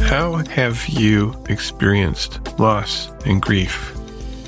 [0.00, 3.94] How have you experienced loss and grief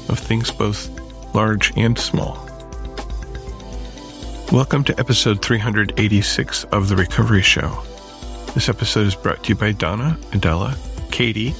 [0.08, 0.88] of things both
[1.34, 2.48] large and small?
[4.52, 7.82] Welcome to episode 386 of The Recovery Show.
[8.54, 10.76] This episode is brought to you by Donna, Adela,
[11.10, 11.54] Katie,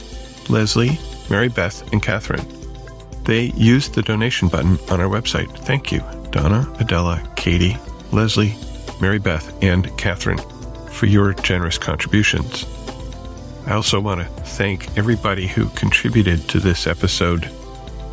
[0.48, 0.98] Leslie,
[1.28, 2.46] Mary Beth, and Catherine.
[3.24, 5.50] They used the donation button on our website.
[5.58, 7.76] Thank you, Donna, Adela, Katie,
[8.12, 8.54] Leslie,
[9.00, 10.40] Mary Beth, and Catherine,
[10.90, 12.66] for your generous contributions.
[13.66, 17.50] I also want to thank everybody who contributed to this episode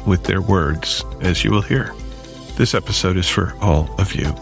[0.07, 1.93] with their words, as you will hear.
[2.55, 4.33] This episode is for all of you.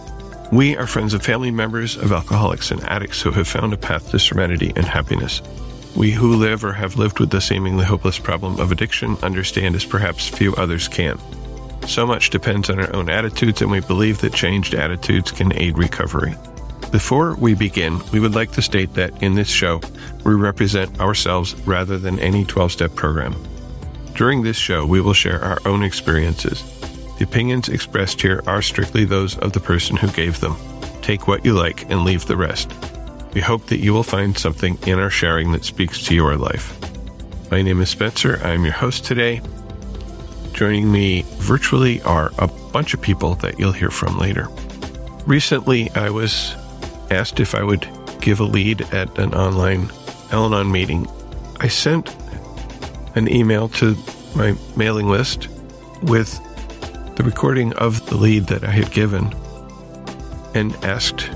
[0.52, 4.12] We are friends and family members of alcoholics and addicts who have found a path
[4.12, 5.42] to serenity and happiness.
[5.96, 9.86] We who live or have lived with the seemingly hopeless problem of addiction understand as
[9.86, 11.20] perhaps few others can.
[11.88, 15.78] So much depends on our own attitudes, and we believe that changed attitudes can aid
[15.78, 16.36] recovery.
[16.92, 19.80] Before we begin, we would like to state that in this show,
[20.26, 23.36] we represent ourselves rather than any 12 step program.
[24.16, 26.64] During this show, we will share our own experiences.
[27.20, 30.56] The opinions expressed here are strictly those of the person who gave them.
[31.04, 32.74] Take what you like and leave the rest.
[33.36, 36.76] We hope that you will find something in our sharing that speaks to your life.
[37.52, 38.40] My name is Spencer.
[38.44, 39.42] I'm your host today.
[40.54, 44.48] Joining me virtually are a bunch of people that you'll hear from later.
[45.28, 46.56] Recently, I was
[47.12, 47.88] asked if I would
[48.22, 49.90] give a lead at an online
[50.32, 51.08] Al Anon meeting.
[51.60, 52.16] I sent
[53.16, 53.96] an email to
[54.36, 55.48] my mailing list
[56.04, 56.40] with
[57.16, 59.34] the recording of the lead that I had given
[60.54, 61.30] and asked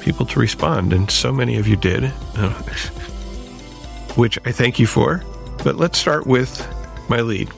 [0.00, 0.92] people to respond.
[0.92, 2.04] And so many of you did,
[2.36, 2.50] uh,
[4.14, 5.22] which I thank you for.
[5.64, 6.66] But let's start with
[7.08, 7.50] my lead.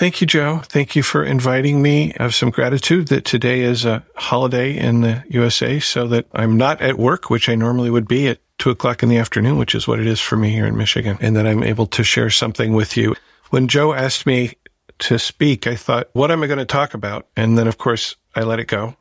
[0.00, 0.62] Thank you, Jo.
[0.64, 2.14] Thank you for inviting me.
[2.18, 6.56] I have some gratitude that today is a holiday in the USA so that I'm
[6.56, 9.74] not at work, which I normally would be at two o'clock in the afternoon, which
[9.74, 12.30] is what it is for me here in Michigan, and that I'm able to share
[12.30, 13.14] something with you.
[13.50, 14.54] When Jo asked me
[15.00, 17.26] to speak, I thought, what am I going to talk about?
[17.36, 18.96] And then, of course, I let it go.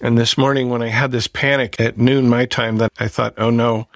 [0.00, 3.34] And this morning, when I had this panic at noon my time, that I thought,
[3.38, 3.86] oh no,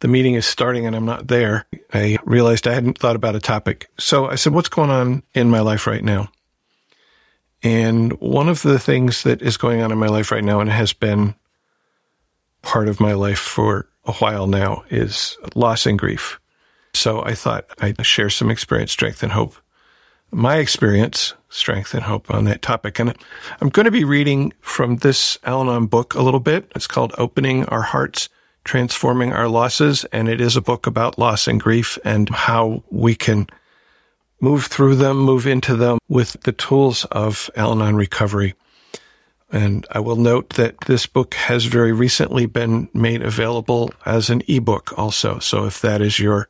[0.00, 3.40] the meeting is starting and I'm not there, I realized I hadn't thought about a
[3.40, 3.88] topic.
[3.98, 6.30] So I said, what's going on in my life right now?
[7.62, 10.70] And one of the things that is going on in my life right now and
[10.70, 11.34] has been
[12.62, 16.40] part of my life for a while now is loss and grief.
[16.94, 19.56] So I thought I'd share some experience, strength, and hope.
[20.32, 22.98] My experience, strength, and hope on that topic.
[22.98, 23.14] And
[23.60, 26.70] I'm going to be reading from this Al Anon book a little bit.
[26.74, 28.28] It's called Opening Our Hearts
[28.64, 30.04] Transforming Our Losses.
[30.12, 33.46] And it is a book about loss and grief and how we can
[34.40, 38.54] move through them, move into them with the tools of Al Anon recovery.
[39.52, 44.42] And I will note that this book has very recently been made available as an
[44.46, 45.40] ebook also.
[45.40, 46.48] So if that is your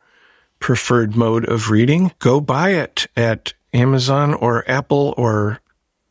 [0.59, 5.61] preferred mode of reading, go buy it at Amazon or Apple or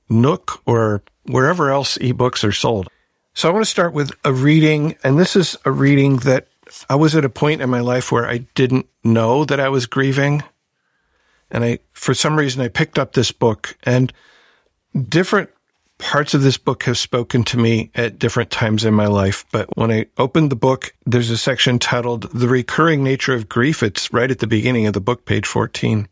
[0.10, 2.90] Nook or wherever else ebooks are sold.
[3.40, 6.48] So I want to start with a reading, and this is a reading that
[6.90, 9.86] I was at a point in my life where I didn't know that I was
[9.86, 10.44] grieving.
[11.50, 14.12] And I, for some reason, I picked up this book and
[15.08, 15.52] different
[16.00, 19.46] parts of this book have spoken to me at different times in my life.
[19.54, 23.82] But when I opened the book, there's a section titled The Recurring Nature of Grief.
[23.82, 26.10] It's right at the beginning of the book, page 14.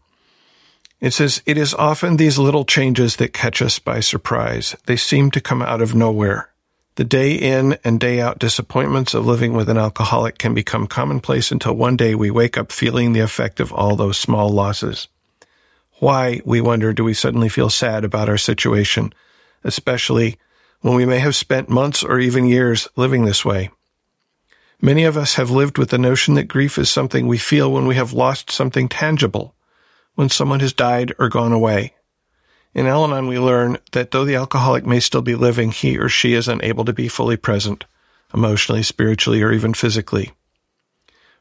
[1.02, 4.78] It says, It is often these little changes that catch us by surprise.
[4.86, 6.52] They seem to come out of nowhere.
[6.98, 11.52] The day in and day out disappointments of living with an alcoholic can become commonplace
[11.52, 15.08] until one day we wake up feeling the effect of all those small losses.
[16.00, 19.14] Why, we wonder, do we suddenly feel sad about our situation,
[19.64, 20.40] especially
[20.82, 23.70] when we may have spent months or even years living this way?
[24.82, 27.86] Many of us have lived with the notion that grief is something we feel when
[27.86, 29.54] we have lost something tangible,
[30.16, 31.94] when someone has died or gone away.
[32.78, 36.10] In Al Anon, we learn that though the alcoholic may still be living, he or
[36.10, 37.86] she is unable to be fully present,
[38.36, 40.34] emotionally, spiritually, or even physically.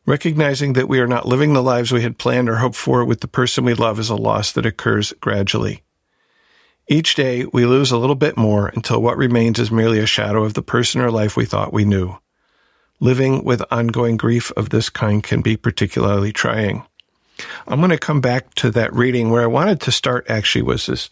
[0.06, 3.20] Recognizing that we are not living the lives we had planned or hoped for with
[3.20, 5.82] the person we love is a loss that occurs gradually.
[6.88, 10.42] Each day, we lose a little bit more until what remains is merely a shadow
[10.42, 12.16] of the person or life we thought we knew.
[12.98, 16.86] Living with ongoing grief of this kind can be particularly trying.
[17.68, 20.86] I'm going to come back to that reading where I wanted to start actually was
[20.86, 21.10] this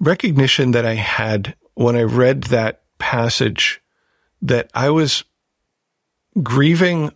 [0.00, 3.82] recognition that I had when I read that passage
[4.42, 5.24] that I was
[6.42, 7.12] grieving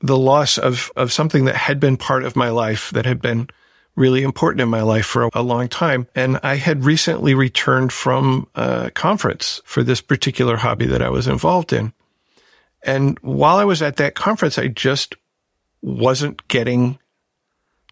[0.00, 3.48] the loss of, of something that had been part of my life that had been
[3.96, 6.06] really important in my life for a, a long time.
[6.14, 11.26] And I had recently returned from a conference for this particular hobby that I was
[11.26, 11.92] involved in.
[12.82, 15.16] And while I was at that conference, I just
[15.82, 16.98] wasn't getting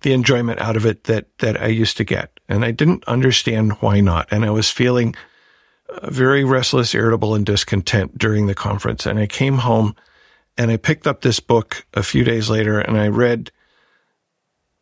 [0.02, 2.38] the enjoyment out of it that, that I used to get.
[2.48, 4.28] And I didn't understand why not.
[4.30, 5.14] And I was feeling
[5.88, 9.06] uh, very restless, irritable, and discontent during the conference.
[9.06, 9.96] And I came home
[10.58, 13.50] and I picked up this book a few days later and I read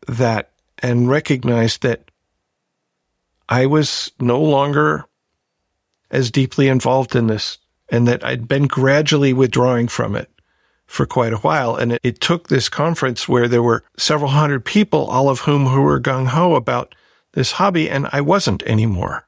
[0.07, 2.11] that and recognized that
[3.49, 5.05] I was no longer
[6.11, 7.57] as deeply involved in this
[7.89, 10.29] and that I'd been gradually withdrawing from it
[10.95, 11.75] for quite a while.
[11.75, 15.65] And it, it took this conference where there were several hundred people, all of whom
[15.65, 16.95] who were gung ho about
[17.33, 17.89] this hobby.
[17.89, 19.27] And I wasn't anymore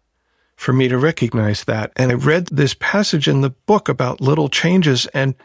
[0.56, 1.92] for me to recognize that.
[1.98, 5.36] And I read this passage in the book about little changes and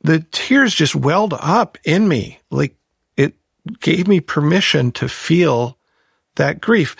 [0.00, 2.40] the tears just welled up in me.
[2.50, 2.76] Like
[3.16, 3.34] it
[3.80, 5.78] gave me permission to feel
[6.36, 6.96] that grief.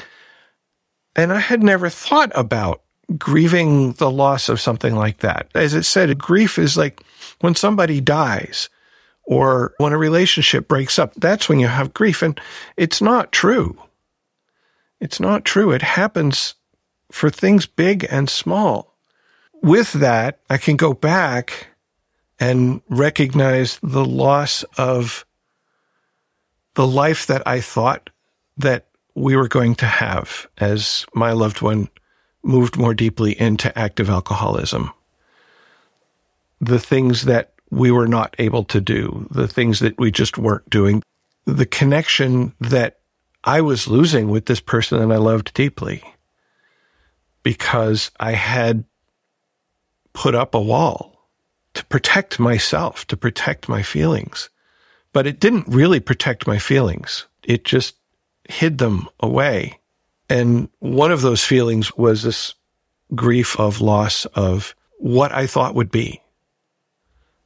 [1.16, 2.82] And I had never thought about
[3.16, 5.48] grieving the loss of something like that.
[5.54, 7.02] As it said, grief is like
[7.40, 8.68] when somebody dies
[9.24, 11.14] or when a relationship breaks up.
[11.14, 12.22] That's when you have grief.
[12.22, 12.38] And
[12.76, 13.80] it's not true.
[15.00, 15.70] It's not true.
[15.70, 16.54] It happens
[17.10, 18.94] for things big and small.
[19.62, 21.68] With that, I can go back
[22.38, 25.24] and recognize the loss of
[26.74, 28.10] the life that I thought
[28.56, 31.88] that we were going to have as my loved one
[32.48, 34.90] moved more deeply into active alcoholism.
[36.60, 40.68] The things that we were not able to do, the things that we just weren't
[40.70, 41.02] doing,
[41.44, 43.00] the connection that
[43.44, 46.02] I was losing with this person that I loved deeply
[47.42, 48.84] because I had
[50.12, 51.28] put up a wall
[51.74, 54.50] to protect myself, to protect my feelings.
[55.12, 57.26] But it didn't really protect my feelings.
[57.44, 57.94] It just
[58.48, 59.77] hid them away.
[60.28, 62.54] And one of those feelings was this
[63.14, 66.20] grief of loss of what I thought would be,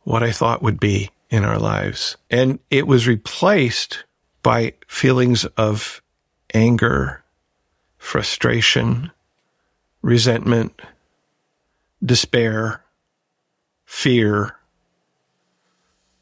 [0.03, 2.17] what I thought would be in our lives.
[2.31, 4.05] And it was replaced
[4.43, 6.03] by feelings of
[6.53, 7.23] anger,
[7.99, 9.13] frustration,
[10.03, 10.83] resentment,
[12.05, 12.83] despair,
[13.85, 14.57] fear.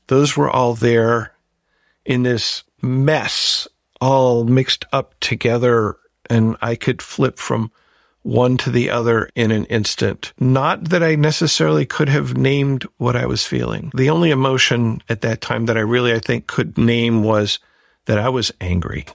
[0.09, 1.33] Those were all there
[2.05, 3.67] in this mess
[4.01, 5.97] all mixed up together
[6.31, 7.71] and I could flip from
[8.23, 10.33] one to the other in an instant.
[10.39, 13.91] Not that I necessarily could have named what I was feeling.
[13.95, 17.59] The only emotion at that time that I really, I think, could name was
[18.07, 19.07] that I was angry.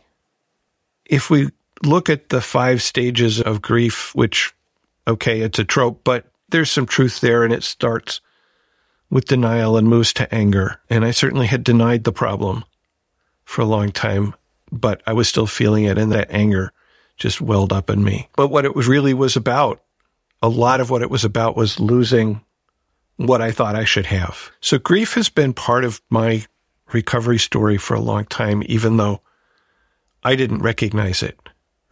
[1.06, 1.50] If we
[1.84, 4.54] look at the five stages of grief, which,
[5.08, 8.22] okay, it's a trope, but there's some truth there and it starts
[9.10, 10.80] with denial and moves to anger.
[10.90, 12.66] And I certainly had denied the problem
[13.46, 14.34] for a long time
[14.72, 16.72] but I was still feeling it and that anger
[17.18, 18.30] just welled up in me.
[18.36, 19.82] But what it was really was about,
[20.42, 22.42] a lot of what it was about was losing
[23.18, 24.52] what I thought I should have.
[24.62, 26.46] So grief has been part of my
[26.92, 29.22] recovery story for a long time, even though
[30.24, 31.40] I didn't recognize it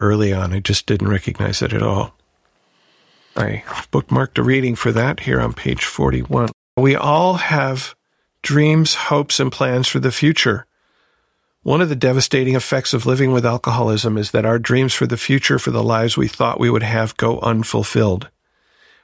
[0.00, 0.52] early on.
[0.52, 2.16] I just didn't recognize it at all.
[3.36, 6.50] I bookmarked a reading for that here on page 41.
[6.76, 7.94] We all have
[8.42, 10.66] dreams, hopes, and plans for the future.
[11.64, 15.16] One of the devastating effects of living with alcoholism is that our dreams for the
[15.16, 18.28] future, for the lives we thought we would have, go unfulfilled.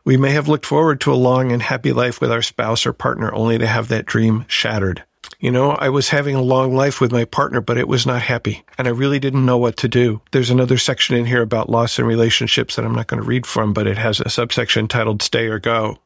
[0.05, 2.93] We may have looked forward to a long and happy life with our spouse or
[2.93, 5.05] partner only to have that dream shattered.
[5.39, 8.21] You know, I was having a long life with my partner, but it was not
[8.21, 10.21] happy, and I really didn't know what to do.
[10.33, 13.47] There's another section in here about loss in relationships that I'm not going to read
[13.47, 15.97] from, but it has a subsection titled Stay or Go.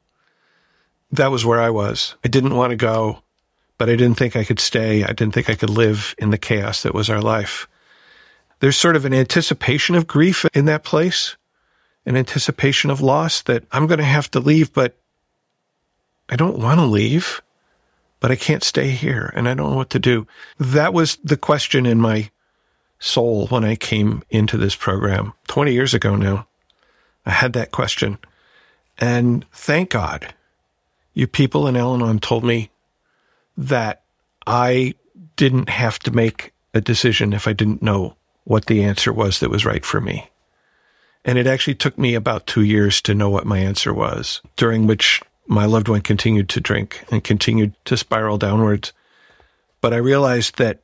[1.11, 2.15] That was where I was.
[2.25, 3.25] I didn't want to go
[3.79, 5.05] but I didn't think I could stay.
[5.05, 7.69] I didn't think I could live in the chaos that was our life.
[8.61, 11.37] There's sort of an anticipation of grief in that place,
[12.07, 14.97] an anticipation of loss that I'm going to have to leave, but
[16.29, 17.43] I don't want to leave,
[18.21, 20.27] but I can't stay here and I don't know what to do.
[20.59, 22.31] That was the question in my
[22.99, 26.47] soul when I came into this program 20 years ago now.
[27.27, 28.19] I had that question.
[28.99, 30.33] And thank God
[31.13, 32.71] you people in Al Anon told me
[33.57, 34.03] that
[34.47, 34.95] I
[35.37, 39.51] didn't have to make a decision if I didn't know what the answer was that
[39.51, 40.29] was right for me.
[41.25, 44.87] And it actually took me about two years to know what my answer was, during
[44.87, 48.93] which my loved one continued to drink and continued to spiral downwards.
[49.81, 50.81] But I realized that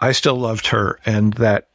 [0.00, 1.68] I still loved her and that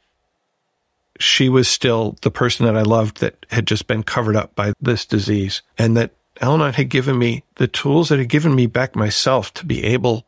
[1.18, 4.72] she was still the person that I loved that had just been covered up by
[4.80, 8.94] this disease and that Al had given me the tools that had given me back
[8.94, 10.24] myself to be able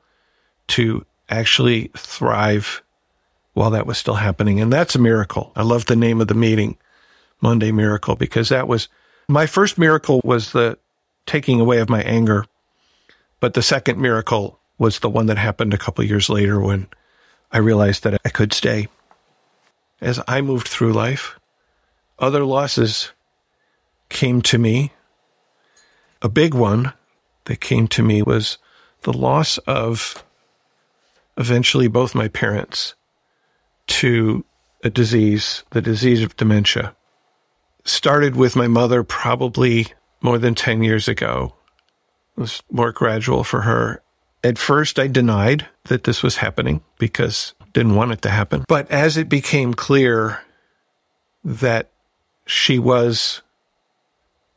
[0.69, 2.83] to actually thrive
[3.55, 4.61] while that was still happening.
[4.61, 5.52] And that's a miracle.
[5.55, 6.76] I love the name of the meeting,
[7.40, 8.88] Monday Miracle, because that was
[9.29, 10.79] my first miracle was the
[11.26, 12.45] taking away of my anger.
[13.38, 16.88] But the second miracle was the one that happened a couple years later when
[17.52, 18.88] I realized that I could stay.
[20.00, 21.38] As I moved through life,
[22.19, 23.12] other losses
[24.09, 24.93] came to me.
[26.22, 26.92] A big one
[27.44, 28.58] that came to me was
[29.02, 30.22] the loss of
[31.36, 32.94] eventually both my parents
[33.86, 34.44] to
[34.84, 36.94] a disease, the disease of dementia.
[37.84, 39.86] Started with my mother probably
[40.20, 41.54] more than 10 years ago.
[42.36, 44.02] It was more gradual for her.
[44.44, 48.64] At first, I denied that this was happening because I didn't want it to happen.
[48.68, 50.42] But as it became clear
[51.44, 51.90] that
[52.46, 53.42] she was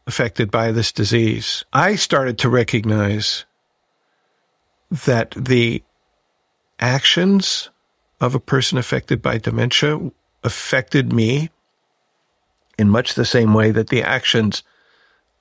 [0.05, 3.45] affected by this disease, I started to recognize
[4.89, 5.83] that the
[6.79, 7.69] actions
[8.19, 10.11] of a person affected by dementia
[10.43, 11.49] affected me
[12.77, 14.63] in much the same way that the actions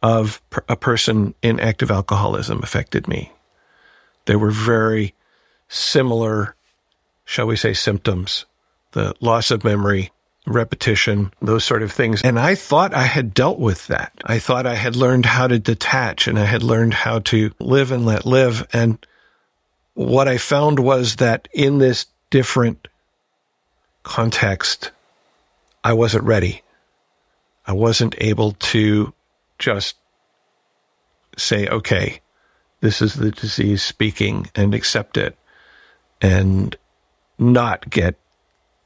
[0.03, 3.33] of a person in active alcoholism affected me.
[4.27, 5.15] There were very
[5.69, 6.55] similar,
[7.25, 8.47] shall we say, symptoms
[8.93, 10.11] the loss of memory,
[10.47, 12.23] repetition, those sort of things.
[12.23, 14.13] And I thought I had dealt with that.
[14.25, 17.93] I thought I had learned how to detach and I had learned how to live
[17.93, 18.67] and let live.
[18.73, 19.05] And
[19.95, 22.89] what I found was that in this different
[24.03, 24.91] context,
[25.85, 26.63] I wasn't ready.
[27.67, 29.13] I wasn't able to
[29.59, 29.97] just
[31.37, 32.21] say, okay,
[32.81, 35.37] this is the disease speaking and accept it
[36.21, 36.77] and
[37.39, 38.17] not get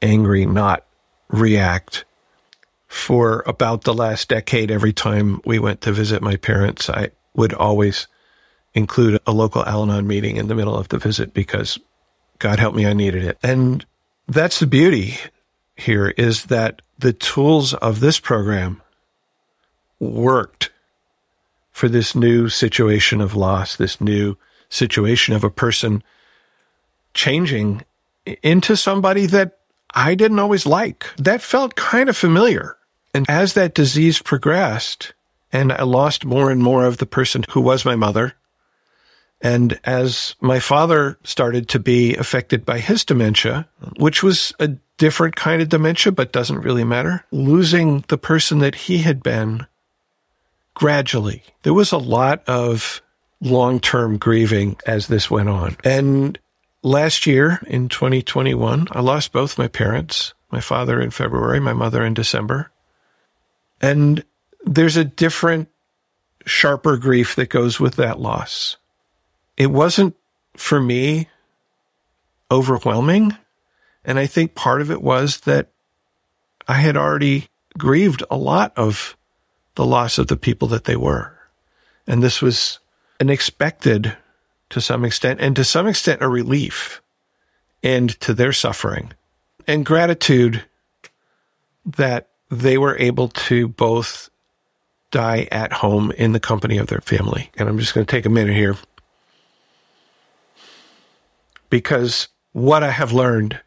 [0.01, 0.83] angry, not
[1.29, 2.05] react.
[2.87, 7.53] For about the last decade, every time we went to visit my parents, I would
[7.53, 8.07] always
[8.73, 11.77] include a local Al Anon meeting in the middle of the visit because
[12.39, 13.37] God help me, I needed it.
[13.43, 13.85] And
[14.27, 15.17] that's the beauty
[15.75, 18.81] here is that the tools of this program
[19.99, 20.71] worked
[21.71, 24.35] for this new situation of loss, this new
[24.69, 26.03] situation of a person
[27.13, 27.83] changing
[28.43, 29.56] into somebody that
[29.97, 31.07] I didn't always like.
[31.17, 32.77] That felt kind of familiar.
[33.15, 35.13] And as that disease progressed
[35.51, 38.33] and I lost more and more of the person who was my mother,
[39.41, 45.35] and as my father started to be affected by his dementia, which was a different
[45.35, 49.65] kind of dementia, but doesn't really matter, losing the person that he had been
[50.75, 51.43] gradually.
[51.63, 53.01] There was a lot of
[53.41, 55.75] long term grieving as this went on.
[55.83, 56.37] And
[56.83, 62.05] last year in 2021, I lost both my parents, my father in February, my mother
[62.05, 62.71] in December.
[63.81, 64.23] And
[64.63, 65.69] there's a different,
[66.45, 68.77] sharper grief that goes with that loss
[69.57, 70.15] it wasn't
[70.55, 71.27] for me
[72.51, 73.35] overwhelming.
[74.05, 75.71] And I think part of it was that
[76.67, 79.17] I had already grieved a lot of
[79.75, 81.37] the loss of the people that they were.
[82.05, 82.79] And this was
[83.19, 84.15] an expected
[84.69, 87.01] to some extent, and to some extent, a relief
[87.83, 89.13] end to their suffering
[89.67, 90.63] and gratitude
[91.85, 94.29] that they were able to both
[95.11, 97.49] die at home in the company of their family.
[97.55, 98.75] And I'm just going to take a minute here
[101.69, 103.59] because what I have learned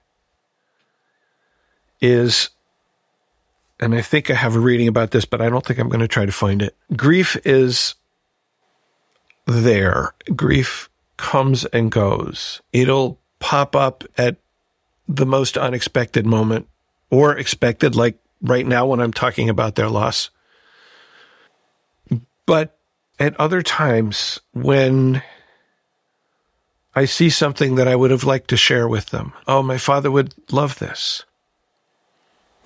[2.01, 2.51] is,
[3.79, 6.01] and I think I have a reading about this, but I don't think I'm going
[6.01, 6.77] to try to find it.
[6.95, 7.95] Grief is
[9.47, 10.15] there.
[10.37, 10.90] Grief
[11.21, 12.61] comes and goes.
[12.73, 14.37] It'll pop up at
[15.07, 16.67] the most unexpected moment
[17.11, 20.31] or expected, like right now when I'm talking about their loss.
[22.47, 22.77] But
[23.19, 25.23] at other times when
[26.95, 29.33] I see something that I would have liked to share with them.
[29.47, 31.25] Oh, my father would love this.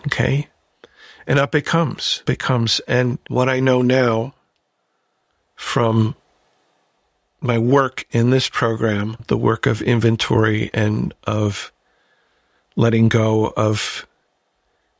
[0.06, 0.48] Okay.
[1.26, 2.80] And up it comes, it comes.
[2.86, 4.34] And what I know now
[5.56, 6.14] from
[7.44, 11.72] my work in this program, the work of inventory and of
[12.74, 14.06] letting go of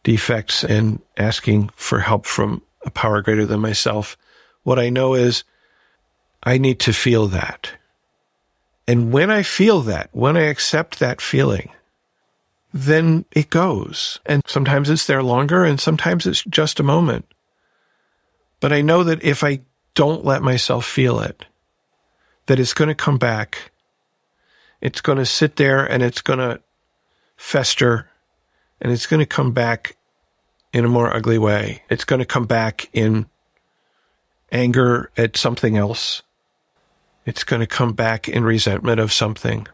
[0.03, 4.19] defects and asking for help from a power greater than myself,
[4.63, 5.43] what I know is
[6.43, 7.71] I need to feel that.
[8.87, 11.71] And when I feel that, when I accept that feeling,
[12.75, 14.21] then it goes.
[14.27, 17.25] And sometimes it's there longer and sometimes it's just a moment.
[18.61, 19.61] But I know that if I
[19.95, 21.47] don't let myself feel it,
[22.47, 23.73] that it's going to come back.
[24.81, 26.61] It's going to sit there and it's going to
[27.37, 28.11] fester
[28.81, 29.97] and it's going to come back
[30.73, 31.83] in a more ugly way.
[31.89, 33.27] It's going to come back in
[34.53, 36.23] anger at something else.
[37.25, 39.67] It's going to come back in resentment of something.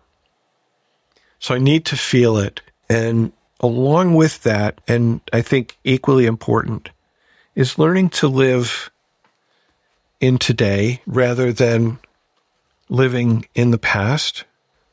[1.38, 2.60] So I need to feel it.
[2.88, 6.90] And along with that, and I think equally important,
[7.54, 8.90] is learning to live
[10.20, 11.98] in today rather than
[12.90, 14.44] living in the past.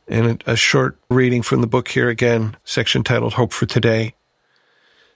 [0.07, 4.13] And a short reading from the book here again, section titled Hope for Today.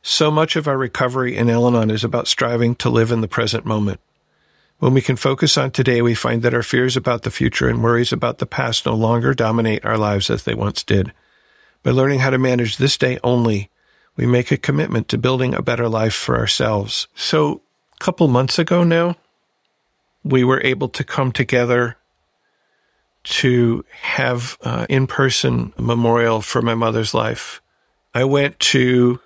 [0.01, 3.27] So much of our recovery in Al Anon is about striving to live in the
[3.27, 4.01] present moment.
[4.79, 7.83] When we can focus on today, we find that our fears about the future and
[7.83, 11.13] worries about the past no longer dominate our lives as they once did.
[11.83, 13.69] By learning how to manage this day only,
[14.15, 17.07] we make a commitment to building a better life for ourselves.
[17.15, 17.61] So,
[17.93, 19.17] a couple months ago now,
[20.23, 21.97] we were able to come together
[23.23, 27.61] to have uh, in-person memorial for my mother's life.
[28.13, 29.19] I went to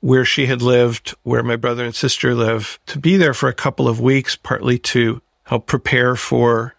[0.00, 3.54] where she had lived, where my brother and sister live, to be there for a
[3.54, 6.74] couple of weeks, partly to help prepare for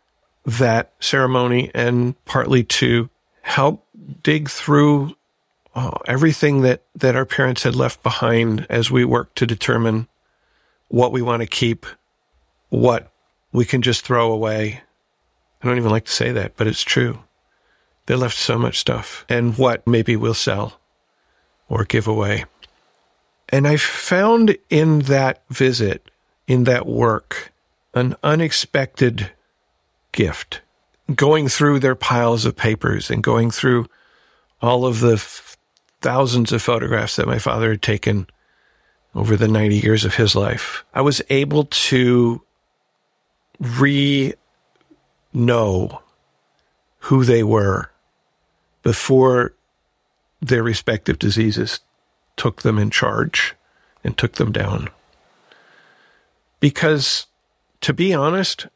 [0.46, 3.10] that ceremony and partly to
[3.41, 3.86] help
[4.24, 5.15] dig through
[5.75, 10.08] uh, everything that, that our parents had left behind as we work to determine
[10.88, 11.86] what we want to keep,
[12.70, 13.12] what
[13.51, 14.81] we can just throw away.
[15.62, 17.20] I don't even like to say that, but it's true.
[18.08, 20.80] They left so much stuff, and what maybe we'll sell
[21.70, 22.46] or give away.
[23.50, 26.10] And I found in that visit,
[26.48, 27.51] in that work,
[27.94, 29.32] an unexpected
[30.12, 30.62] gift.
[31.13, 33.88] Going through their piles of papers and going through
[34.62, 35.58] all of the f-
[36.01, 38.27] thousands of photographs that my father had taken
[39.13, 42.41] over the 90 years of his life, I was able to
[43.60, 44.34] re
[45.34, 46.02] know
[47.00, 47.92] who they were
[48.84, 49.54] before
[50.42, 51.80] their respective diseases
[52.36, 53.56] took them in charge
[54.04, 54.90] and took them down.
[56.60, 57.28] Because
[57.82, 58.68] to be honest,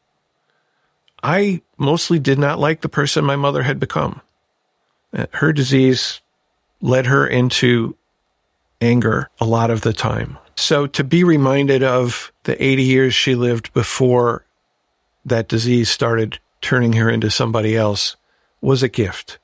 [1.22, 4.20] I mostly did not like the person my mother had become.
[5.32, 6.20] Her disease
[6.80, 7.96] led her into
[8.80, 10.38] anger a lot of the time.
[10.56, 14.44] So to be reminded of the 80 years she lived before
[15.24, 18.16] that disease started turning her into somebody else
[18.60, 19.38] was a gift.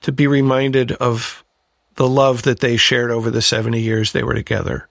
[0.00, 1.44] To be reminded of
[1.94, 4.88] the love that they shared over the 70 years they were together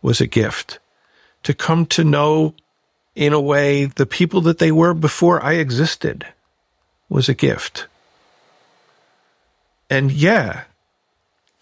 [0.00, 0.78] was a gift.
[1.42, 2.54] To come to know,
[3.16, 6.24] in a way, the people that they were before I existed
[7.08, 7.88] was a gift.
[9.90, 10.66] And yeah,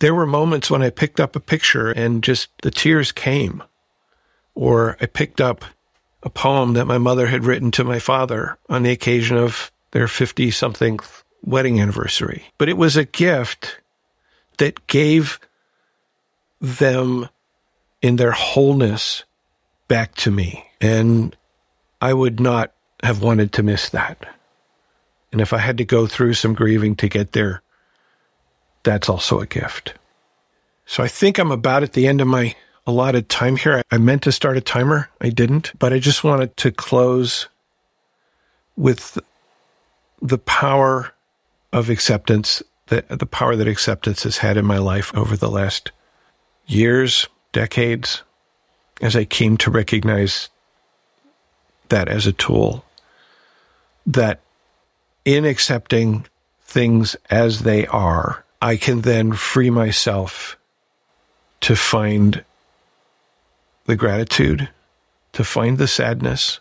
[0.01, 3.63] there were moments when I picked up a picture and just the tears came.
[4.55, 5.65] Or I picked up
[6.27, 10.09] a poem that my mother had written to my father on the occasion of their
[10.09, 10.99] 50 something
[11.45, 12.43] wedding anniversary.
[12.59, 13.81] But it was a gift
[14.59, 15.39] that gave
[16.61, 17.29] them
[18.03, 19.23] in their wholeness
[19.87, 20.67] back to me.
[20.81, 21.37] And
[22.01, 22.73] I would not
[23.05, 24.27] have wanted to miss that.
[25.31, 27.63] And if I had to go through some grieving to get there,
[28.83, 29.95] that's also a gift.
[30.87, 33.83] So I think I'm about at the end of my allotted time here.
[33.91, 35.11] I meant to start a timer.
[35.21, 37.49] I didn't, but I just wanted to close
[38.77, 39.19] with
[40.23, 41.13] the power
[41.73, 45.91] of acceptance, the, the power that acceptance has had in my life over the last
[46.67, 48.23] years, decades,
[49.01, 50.49] as I came to recognize
[51.89, 52.85] that as a tool,
[54.07, 54.41] that
[55.25, 56.27] in accepting
[56.63, 60.57] things as they are, I can then free myself
[61.61, 62.45] to find
[63.87, 64.69] the gratitude,
[65.33, 66.61] to find the sadness,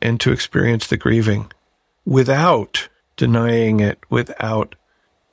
[0.00, 1.50] and to experience the grieving
[2.04, 4.74] without denying it, without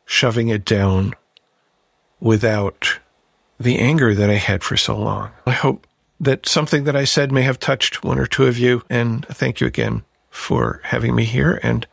[0.05, 1.13] shoving it down,
[2.19, 2.99] without
[3.59, 5.31] the anger that I had for so long.
[5.45, 5.87] I hope
[6.19, 9.59] that something that I said may have touched one or two of you, and thank
[9.59, 11.59] you again for having me here.
[11.63, 11.87] And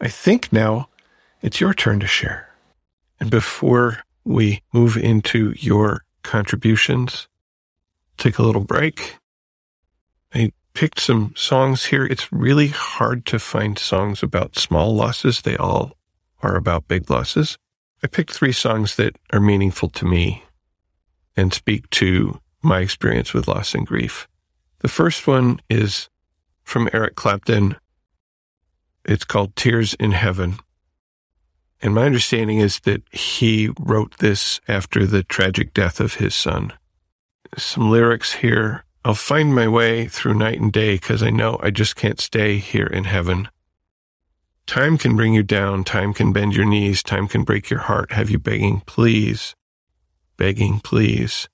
[0.00, 0.88] I think now
[1.42, 2.48] it's your turn to share.
[3.18, 7.28] And before we move into your contributions,
[8.20, 9.16] take a little break.
[10.34, 12.04] I picked some songs here.
[12.04, 15.42] It's really hard to find songs about small losses.
[15.42, 15.96] They all
[16.42, 17.58] are about big losses.
[18.02, 20.44] I picked three songs that are meaningful to me
[21.36, 24.28] and speak to my experience with loss and grief.
[24.80, 26.08] The first one is
[26.62, 27.76] from Eric Clapton.
[29.04, 30.58] It's called Tears in Heaven.
[31.82, 36.72] And my understanding is that he wrote this after the tragic death of his son.
[37.56, 38.84] Some lyrics here.
[39.04, 42.58] I'll find my way through night and day because I know I just can't stay
[42.58, 43.48] here in heaven.
[44.66, 45.82] Time can bring you down.
[45.82, 47.02] Time can bend your knees.
[47.02, 48.12] Time can break your heart.
[48.12, 49.56] Have you begging, please?
[50.36, 51.48] Begging, please.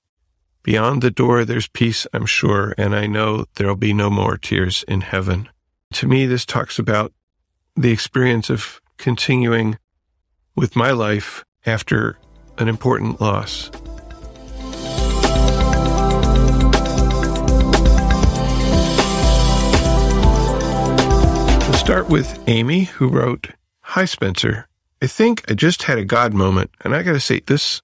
[0.61, 4.83] Beyond the door, there's peace, I'm sure, and I know there'll be no more tears
[4.87, 5.49] in heaven.
[5.93, 7.13] To me, this talks about
[7.75, 9.79] the experience of continuing
[10.55, 12.17] with my life after
[12.57, 13.71] an important loss.
[21.87, 24.67] Start with Amy, who wrote Hi, Spencer.
[25.01, 26.69] I think I just had a God moment.
[26.81, 27.81] And I got to say, this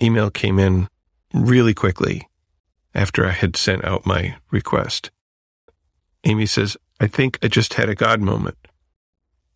[0.00, 0.86] email came in
[1.34, 2.28] really quickly
[2.94, 5.10] after I had sent out my request.
[6.22, 8.56] Amy says, I think I just had a God moment.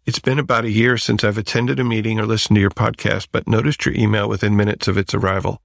[0.06, 3.28] It's been about a year since I've attended a meeting or listened to your podcast,
[3.30, 5.62] but noticed your email within minutes of its arrival.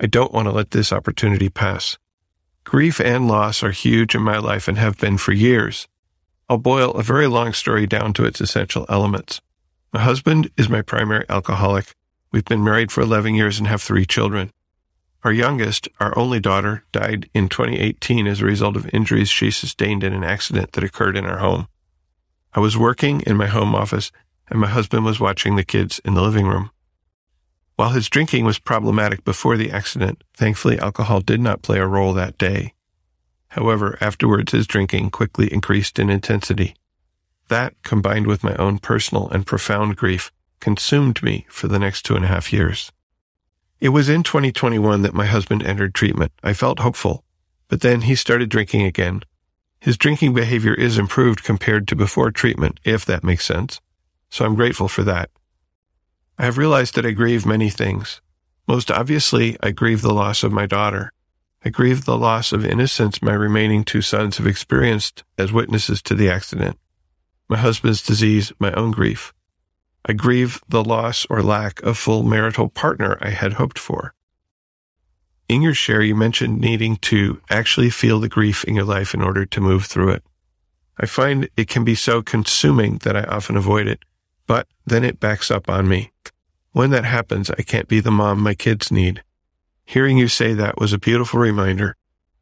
[0.00, 1.98] I don't want to let this opportunity pass.
[2.64, 5.86] Grief and loss are huge in my life and have been for years.
[6.48, 9.40] I'll boil a very long story down to its essential elements.
[9.92, 11.94] My husband is my primary alcoholic.
[12.30, 14.52] We've been married for 11 years and have three children.
[15.24, 20.04] Our youngest, our only daughter, died in 2018 as a result of injuries she sustained
[20.04, 21.66] in an accident that occurred in our home.
[22.54, 24.12] I was working in my home office
[24.48, 26.70] and my husband was watching the kids in the living room.
[27.74, 32.12] While his drinking was problematic before the accident, thankfully alcohol did not play a role
[32.12, 32.72] that day.
[33.50, 36.74] However, afterwards his drinking quickly increased in intensity.
[37.48, 42.16] That, combined with my own personal and profound grief, consumed me for the next two
[42.16, 42.90] and a half years.
[43.78, 46.32] It was in 2021 that my husband entered treatment.
[46.42, 47.24] I felt hopeful,
[47.68, 49.22] but then he started drinking again.
[49.80, 53.80] His drinking behavior is improved compared to before treatment, if that makes sense.
[54.30, 55.30] So I'm grateful for that.
[56.38, 58.20] I have realized that I grieve many things.
[58.66, 61.12] Most obviously, I grieve the loss of my daughter.
[61.66, 66.14] I grieve the loss of innocence my remaining two sons have experienced as witnesses to
[66.14, 66.78] the accident.
[67.48, 69.34] My husband's disease, my own grief.
[70.04, 74.14] I grieve the loss or lack of full marital partner I had hoped for.
[75.48, 79.20] In your share, you mentioned needing to actually feel the grief in your life in
[79.20, 80.22] order to move through it.
[80.96, 84.04] I find it can be so consuming that I often avoid it,
[84.46, 86.12] but then it backs up on me.
[86.70, 89.24] When that happens, I can't be the mom my kids need.
[89.86, 91.96] Hearing you say that was a beautiful reminder,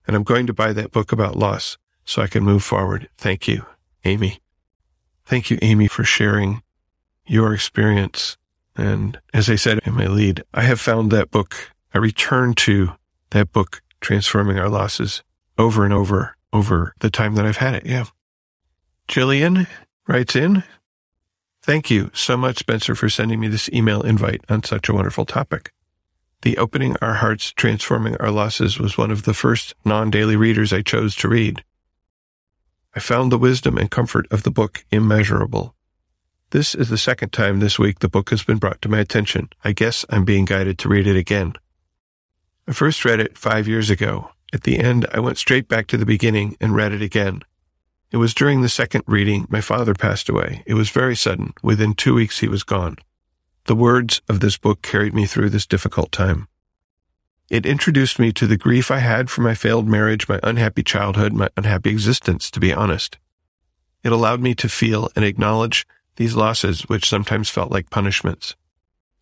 [0.07, 1.77] and I'm going to buy that book about loss
[2.07, 3.09] so I can move forward.
[3.19, 3.67] Thank you,
[4.05, 4.41] Amy.
[5.27, 6.63] Thank you, Amy, for sharing
[7.27, 8.39] your experience.
[8.77, 11.71] And as I said in my lead, I have found that book.
[11.93, 12.93] I return to
[13.31, 15.23] that book, Transforming Our Losses,
[15.59, 17.87] over and over, over the time that I've had it.
[17.87, 18.07] Yeah.
[19.07, 19.67] Jillian
[20.09, 20.65] writes in,
[21.63, 25.27] Thank you so much, Spencer, for sending me this email invite on such a wonderful
[25.27, 25.74] topic.
[26.45, 30.83] The Opening Our Hearts, Transforming Our Losses was one of the first non-daily readers I
[30.83, 31.65] chose to read.
[32.95, 35.75] I found the wisdom and comfort of the book immeasurable.
[36.51, 39.49] This is the second time this week the book has been brought to my attention.
[39.65, 41.55] I guess I'm being guided to read it again.
[42.69, 44.29] I first read it five years ago.
[44.53, 47.41] At the end, I went straight back to the beginning and read it again.
[48.11, 50.63] It was during the second reading my father passed away.
[50.67, 51.55] It was very sudden.
[51.63, 52.99] Within two weeks, he was gone.
[53.67, 56.49] The words of this book carried me through this difficult time.
[57.49, 61.33] It introduced me to the grief I had for my failed marriage, my unhappy childhood,
[61.33, 63.17] my unhappy existence, to be honest.
[64.03, 68.55] It allowed me to feel and acknowledge these losses, which sometimes felt like punishments.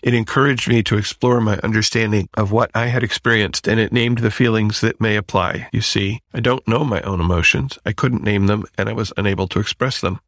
[0.02, 4.18] It encouraged me to explore my understanding of what I had experienced, and it named
[4.18, 5.68] the feelings that may apply.
[5.72, 7.78] You see, I don't know my own emotions.
[7.86, 10.18] I couldn't name them, and I was unable to express them.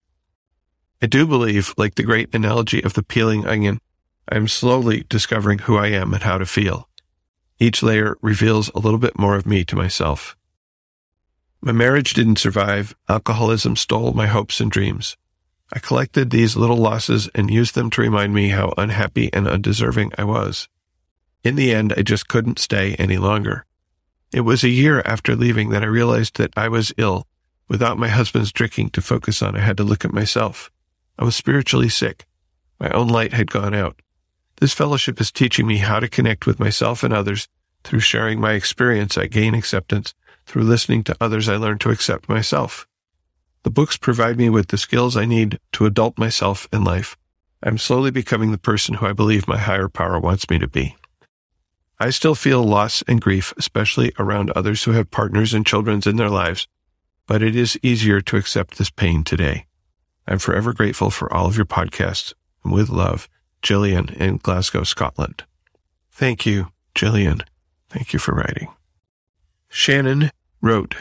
[1.03, 3.81] I do believe, like the great analogy of the peeling onion,
[4.31, 6.89] I am slowly discovering who I am and how to feel.
[7.59, 10.37] Each layer reveals a little bit more of me to myself.
[11.61, 12.95] My marriage didn't survive.
[13.09, 15.17] Alcoholism stole my hopes and dreams.
[15.73, 20.13] I collected these little losses and used them to remind me how unhappy and undeserving
[20.19, 20.69] I was.
[21.43, 23.65] In the end, I just couldn't stay any longer.
[24.33, 27.27] It was a year after leaving that I realized that I was ill.
[27.69, 30.71] Without my husband's drinking to focus on, I had to look at myself.
[31.19, 32.27] I was spiritually sick.
[32.79, 34.03] My own light had gone out.
[34.61, 37.49] This fellowship is teaching me how to connect with myself and others.
[37.83, 40.15] Through sharing my experience, I gain acceptance.
[40.47, 42.87] Through listening to others, I learn to accept myself.
[43.63, 47.17] The books provide me with the skills I need to adult myself in life.
[47.63, 50.97] I'm slowly becoming the person who I believe my higher power wants me to be.
[51.99, 56.17] I still feel loss and grief, especially around others who have partners and children in
[56.17, 56.69] their lives,
[57.27, 59.67] but it is easier to accept this pain today.
[60.27, 62.35] I'm forever grateful for all of your podcasts.
[62.65, 63.29] And with love,
[63.65, 65.43] Jillian in Glasgow, Scotland.
[66.13, 67.41] Thank you, Jillian.
[67.89, 68.69] Thank you for writing.
[69.69, 70.95] Shannon wrote,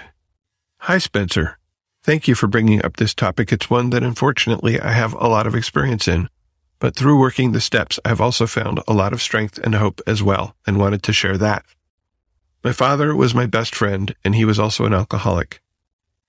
[0.77, 1.59] Hi, Spencer.
[2.03, 3.51] Thank you for bringing up this topic.
[3.51, 6.29] It's one that unfortunately I have a lot of experience in.
[6.79, 10.23] But through working the steps, I've also found a lot of strength and hope as
[10.23, 11.65] well and wanted to share that.
[12.63, 15.61] My father was my best friend and he was also an alcoholic.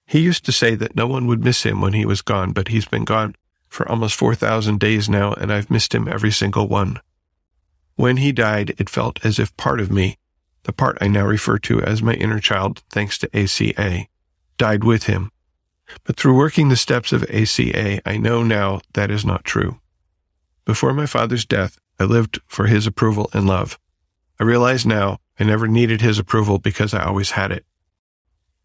[0.07, 2.69] He used to say that no one would miss him when he was gone, but
[2.69, 3.37] he's been gone
[3.75, 7.01] for almost 4,000 days now and I've missed him every single one.
[7.97, 10.17] When he died, it felt as if part of me,
[10.63, 14.07] the part I now refer to as my inner child, thanks to ACA,
[14.57, 15.31] died with him
[16.05, 19.81] but through working the steps of ACA, I know now that is not true.
[20.65, 23.79] Before my father's death, I lived for his approval and love.
[24.41, 27.65] I realize now I never needed his approval because I always had it.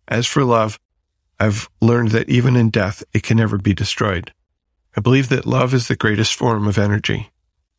[0.08, 0.80] As for love,
[1.40, 4.34] I've learned that even in death, it can never be destroyed.
[4.98, 7.30] I believe that love is the greatest form of energy.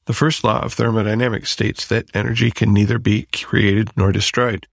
[0.06, 4.66] The first law of thermodynamics states that energy can neither be created nor destroyed.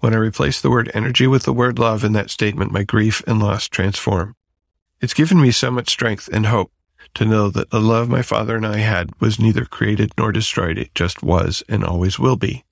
[0.00, 3.22] When I replace the word energy with the word love in that statement, my grief
[3.26, 4.36] and loss transform.
[5.00, 6.70] It's given me so much strength and hope
[7.14, 10.78] to know that the love my father and I had was neither created nor destroyed.
[10.78, 12.64] It just was and always will be.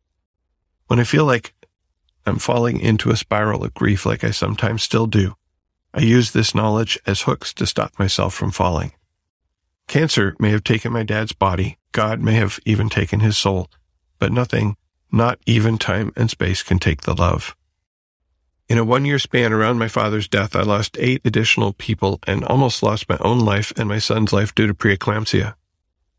[0.86, 1.54] When I feel like
[2.26, 5.34] I'm falling into a spiral of grief like I sometimes still do,
[5.94, 8.92] I use this knowledge as hooks to stop myself from falling.
[9.88, 13.70] Cancer may have taken my dad's body, God may have even taken his soul,
[14.18, 14.76] but nothing,
[15.12, 17.54] not even time and space, can take the love.
[18.68, 22.44] In a one year span around my father's death, I lost eight additional people and
[22.44, 25.54] almost lost my own life and my son's life due to preeclampsia.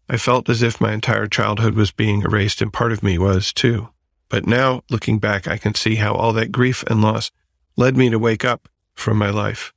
[0.08, 3.52] I felt as if my entire childhood was being erased and part of me was
[3.52, 3.90] too.
[4.30, 7.32] But now, looking back, I can see how all that grief and loss
[7.76, 9.74] led me to wake up from my life.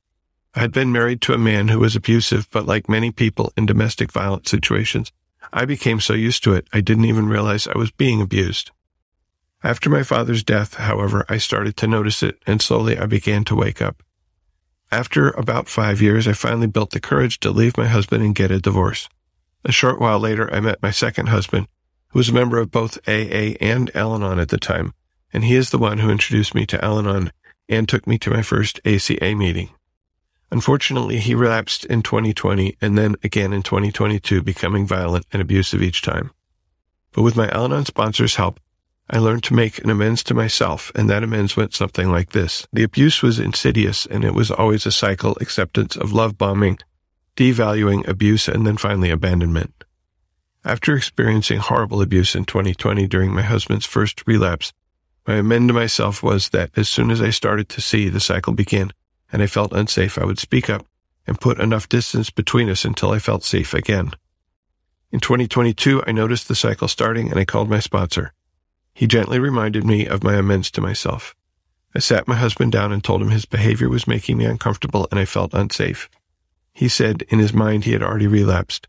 [0.59, 4.11] Had been married to a man who was abusive, but like many people in domestic
[4.11, 5.13] violence situations,
[5.53, 8.71] I became so used to it I didn't even realize I was being abused.
[9.63, 13.55] After my father's death, however, I started to notice it, and slowly I began to
[13.55, 14.03] wake up.
[14.91, 18.51] After about five years, I finally built the courage to leave my husband and get
[18.51, 19.07] a divorce.
[19.63, 21.69] A short while later, I met my second husband,
[22.09, 24.93] who was a member of both AA and Al Anon at the time,
[25.31, 27.31] and he is the one who introduced me to Al Anon
[27.69, 29.69] and took me to my first ACA meeting.
[30.51, 36.01] Unfortunately, he relapsed in 2020 and then again in 2022, becoming violent and abusive each
[36.01, 36.31] time.
[37.11, 38.59] But with my Al Anon sponsor's help,
[39.09, 42.67] I learned to make an amends to myself, and that amends went something like this.
[42.71, 46.77] The abuse was insidious, and it was always a cycle acceptance of love bombing,
[47.35, 49.83] devaluing abuse, and then finally abandonment.
[50.63, 54.73] After experiencing horrible abuse in 2020 during my husband's first relapse,
[55.25, 58.53] my amend to myself was that as soon as I started to see the cycle
[58.53, 58.91] begin
[59.31, 60.85] and I felt unsafe, I would speak up
[61.27, 64.11] and put enough distance between us until I felt safe again.
[65.11, 68.33] In 2022, I noticed the cycle starting and I called my sponsor.
[68.93, 71.35] He gently reminded me of my amends to myself.
[71.95, 75.19] I sat my husband down and told him his behavior was making me uncomfortable and
[75.19, 76.09] I felt unsafe.
[76.73, 78.87] He said in his mind he had already relapsed.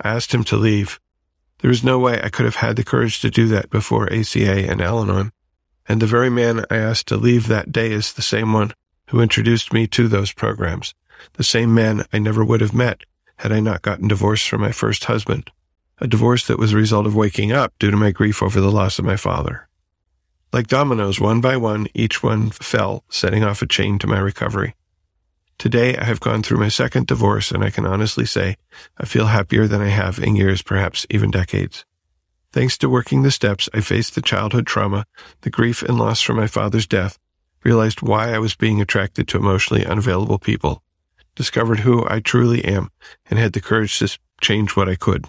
[0.00, 0.98] I asked him to leave.
[1.58, 4.70] There was no way I could have had the courage to do that before ACA
[4.70, 5.32] and Al Anon
[5.90, 8.72] and the very man I asked to leave that day is the same one
[9.10, 10.94] who introduced me to those programs,
[11.34, 13.02] the same man I never would have met
[13.38, 15.50] had I not gotten divorced from my first husband,
[15.98, 18.70] a divorce that was a result of waking up due to my grief over the
[18.70, 19.68] loss of my father.
[20.52, 24.74] Like dominoes, one by one, each one fell, setting off a chain to my recovery.
[25.58, 28.56] Today, I have gone through my second divorce, and I can honestly say
[28.96, 31.84] I feel happier than I have in years, perhaps even decades.
[32.52, 35.04] Thanks to working the steps, I faced the childhood trauma,
[35.42, 37.18] the grief and loss from my father's death,
[37.64, 40.82] realized why I was being attracted to emotionally unavailable people,
[41.34, 42.90] discovered who I truly am,
[43.28, 45.26] and had the courage to change what I could.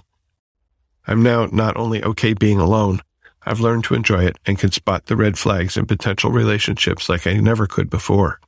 [1.07, 3.01] I'm now not only okay being alone,
[3.43, 7.25] I've learned to enjoy it and can spot the red flags in potential relationships like
[7.25, 8.39] I never could before.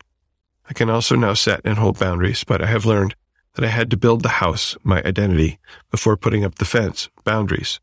[0.69, 3.15] I can also now set and hold boundaries, but I have learned
[3.56, 5.60] that I had to build the house, my identity,
[5.91, 7.80] before putting up the fence, boundaries.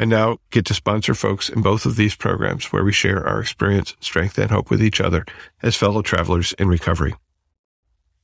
[0.00, 3.40] I now get to sponsor folks in both of these programs where we share our
[3.40, 5.26] experience, strength, and hope with each other
[5.60, 7.16] as fellow travelers in recovery.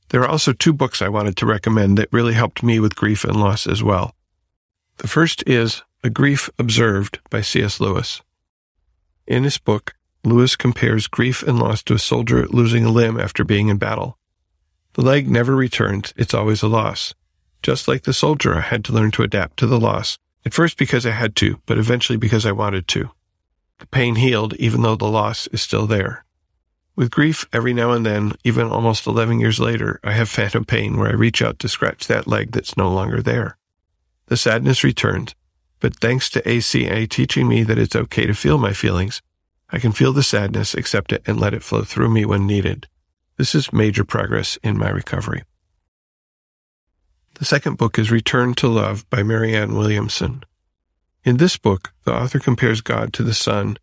[0.07, 3.25] There are also two books I wanted to recommend that really helped me with grief
[3.25, 4.15] and loss as well.
[4.97, 7.81] The first is A Grief Observed by C.S.
[7.81, 8.21] Lewis.
[9.27, 13.43] In his book, Lewis compares grief and loss to a soldier losing a limb after
[13.43, 14.17] being in battle.
[14.93, 17.13] The leg never returns, it's always a loss.
[17.61, 20.77] Just like the soldier, I had to learn to adapt to the loss at first
[20.77, 23.09] because I had to, but eventually because I wanted to.
[23.79, 26.23] The pain healed even though the loss is still there.
[26.95, 30.97] With grief, every now and then, even almost 11 years later, I have phantom pain
[30.97, 33.57] where I reach out to scratch that leg that's no longer there.
[34.27, 35.35] The sadness returns,
[35.81, 39.21] but thanks to ACA teaching me that it's okay to feel my feelings,
[39.69, 42.87] I can feel the sadness, accept it, and let it flow through me when needed.
[43.37, 45.43] This is major progress in my recovery.
[47.35, 50.45] The second book is Return to Love by Marianne Williamson.
[51.25, 53.75] In this book, the author compares God to the sun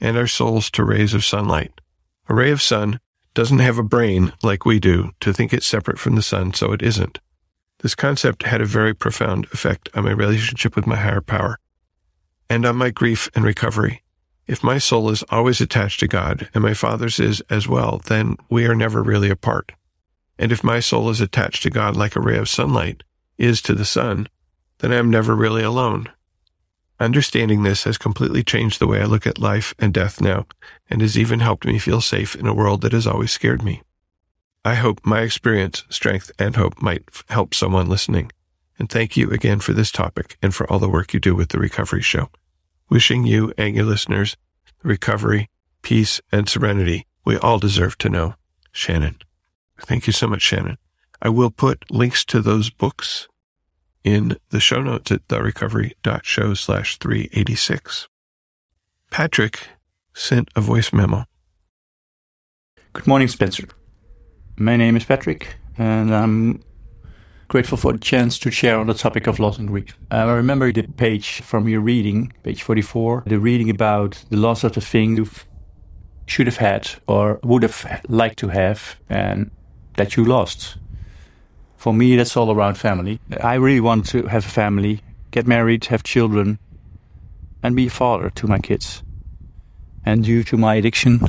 [0.00, 1.80] and our souls to rays of sunlight.
[2.28, 3.00] A ray of sun
[3.34, 6.70] doesn't have a brain like we do to think it's separate from the sun, so
[6.70, 7.18] it isn't.
[7.80, 11.58] This concept had a very profound effect on my relationship with my higher power
[12.48, 14.04] and on my grief and recovery.
[14.46, 18.36] If my soul is always attached to God and my father's is as well, then
[18.48, 19.72] we are never really apart.
[20.40, 23.02] And if my soul is attached to God like a ray of sunlight
[23.36, 24.26] is to the sun,
[24.78, 26.08] then I am never really alone.
[26.98, 30.46] Understanding this has completely changed the way I look at life and death now,
[30.88, 33.82] and has even helped me feel safe in a world that has always scared me.
[34.64, 38.32] I hope my experience, strength, and hope might help someone listening.
[38.78, 41.50] And thank you again for this topic and for all the work you do with
[41.50, 42.30] the Recovery Show.
[42.88, 44.38] Wishing you and your listeners
[44.82, 45.50] recovery,
[45.82, 48.36] peace, and serenity we all deserve to know.
[48.72, 49.18] Shannon.
[49.80, 50.78] Thank you so much, Shannon.
[51.22, 53.28] I will put links to those books
[54.04, 58.08] in the show notes at therecovery.show slash 386.
[59.10, 59.68] Patrick
[60.14, 61.24] sent a voice memo.
[62.92, 63.68] Good morning, Spencer.
[64.56, 66.62] My name is Patrick, and I'm
[67.48, 69.96] grateful for the chance to share on the topic of loss and grief.
[70.10, 74.64] Uh, I remember the page from your reading, page 44, the reading about the loss
[74.64, 75.28] of the thing you
[76.26, 79.50] should have had or would have liked to have and
[79.96, 80.76] that you lost.
[81.76, 83.20] For me, that's all around family.
[83.42, 85.00] I really want to have a family,
[85.30, 86.58] get married, have children,
[87.62, 89.02] and be a father to my kids.
[90.04, 91.20] And due to my addiction,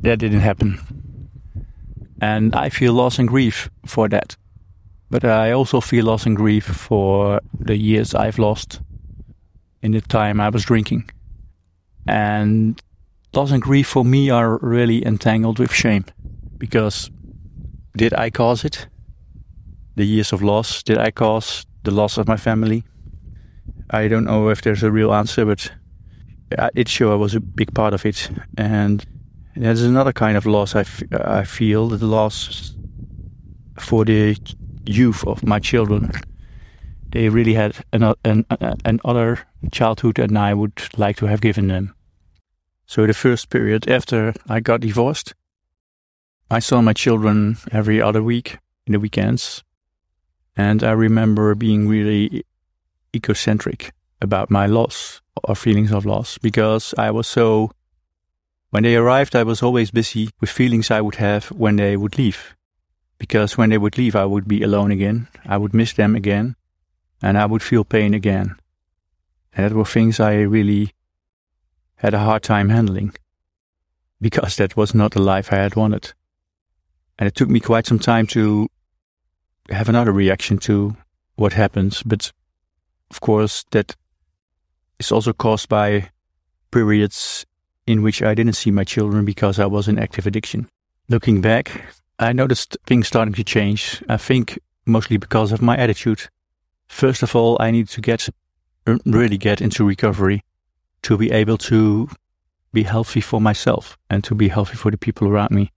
[0.00, 0.80] that didn't happen.
[2.20, 4.36] And I feel loss and grief for that.
[5.10, 8.80] But I also feel loss and grief for the years I've lost
[9.82, 11.10] in the time I was drinking.
[12.06, 12.80] And
[13.34, 16.04] loss and grief for me are really entangled with shame
[16.62, 17.10] because
[17.96, 18.86] did I cause it?
[19.96, 22.84] The years of loss, did I cause the loss of my family?
[23.90, 25.72] I don't know if there's a real answer, but
[26.56, 28.30] uh, it sure was a big part of it.
[28.56, 29.04] And
[29.56, 32.76] there's another kind of loss I, f- I feel the loss
[33.80, 34.36] for the
[34.86, 36.12] youth of my children.
[37.10, 38.46] They really had an, an,
[38.84, 39.40] an other
[39.72, 41.92] childhood than I would like to have given them.
[42.86, 45.34] So the first period after I got divorced,
[46.52, 49.64] I saw my children every other week in the weekends.
[50.54, 52.44] And I remember being really
[53.16, 57.70] egocentric about my loss or feelings of loss because I was so
[58.68, 62.18] when they arrived, I was always busy with feelings I would have when they would
[62.18, 62.54] leave.
[63.16, 65.28] Because when they would leave, I would be alone again.
[65.46, 66.56] I would miss them again.
[67.22, 68.56] And I would feel pain again.
[69.54, 70.92] And that were things I really
[71.96, 73.14] had a hard time handling.
[74.20, 76.12] Because that was not the life I had wanted.
[77.22, 78.68] And it took me quite some time to
[79.70, 80.96] have another reaction to
[81.36, 82.02] what happens.
[82.02, 82.32] But
[83.12, 83.94] of course, that
[84.98, 86.10] is also caused by
[86.72, 87.46] periods
[87.86, 90.68] in which I didn't see my children because I was in active addiction.
[91.08, 94.02] Looking back, I noticed things starting to change.
[94.08, 96.28] I think mostly because of my attitude.
[96.88, 98.28] First of all, I needed to get
[99.06, 100.42] really get into recovery
[101.02, 102.08] to be able to
[102.72, 105.70] be healthy for myself and to be healthy for the people around me.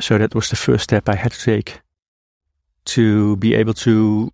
[0.00, 1.80] So that was the first step I had to take
[2.86, 4.32] to be able to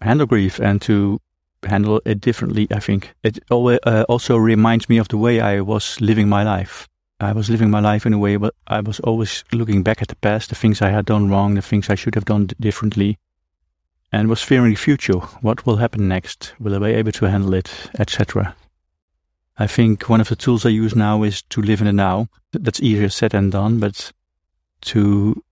[0.00, 1.20] handle grief and to
[1.62, 3.14] handle it differently, I think.
[3.22, 6.88] It uh, also reminds me of the way I was living my life.
[7.20, 10.08] I was living my life in a way, but I was always looking back at
[10.08, 13.18] the past, the things I had done wrong, the things I should have done differently,
[14.10, 15.18] and was fearing the future.
[15.42, 16.54] What will happen next?
[16.58, 18.56] Will I be able to handle it, etc.
[19.58, 22.28] I think one of the tools I use now is to live in the now.
[22.52, 24.12] That's easier said than done, but
[24.82, 25.42] to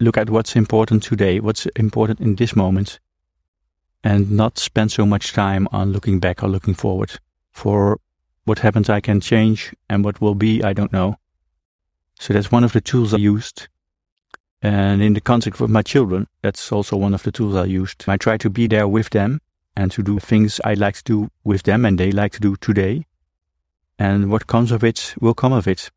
[0.00, 3.00] look at what's important today, what's important in this moment,
[4.02, 7.18] and not spend so much time on looking back or looking forward.
[7.52, 7.98] For
[8.44, 11.16] what happens, I can change, and what will be, I don't know.
[12.18, 13.68] So that's one of the tools I used.
[14.62, 18.04] And in the context of my children, that's also one of the tools I used.
[18.08, 19.40] I try to be there with them
[19.76, 22.56] and to do things I like to do with them and they like to do
[22.56, 23.04] today.
[23.98, 25.90] And what comes of it will come of it.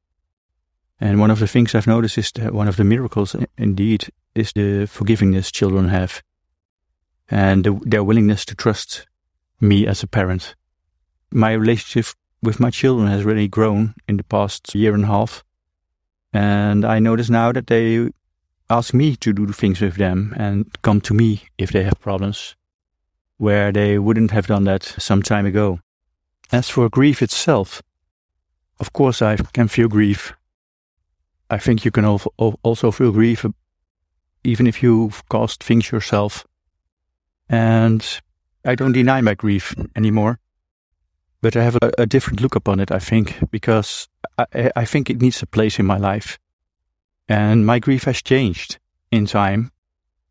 [1.00, 4.52] And one of the things I've noticed is that one of the miracles indeed is
[4.54, 6.24] the forgivingness children have
[7.30, 9.06] and the, their willingness to trust
[9.60, 10.56] me as a parent.
[11.32, 15.44] My relationship with my children has really grown in the past year and a half.
[16.34, 18.10] And I notice now that they
[18.70, 22.56] ask me to do things with them and come to me if they have problems,
[23.38, 25.80] where they wouldn't have done that some time ago.
[26.52, 27.82] As for grief itself,
[28.80, 30.34] of course I can feel grief.
[31.50, 33.46] I think you can also feel grief
[34.44, 36.46] even if you've caused things yourself.
[37.50, 38.06] And
[38.66, 40.40] I don't deny my grief anymore.
[41.42, 45.10] But I have a, a different look upon it, I think, because I, I think
[45.10, 46.40] it needs a place in my life.
[47.28, 48.80] And my grief has changed
[49.12, 49.72] in time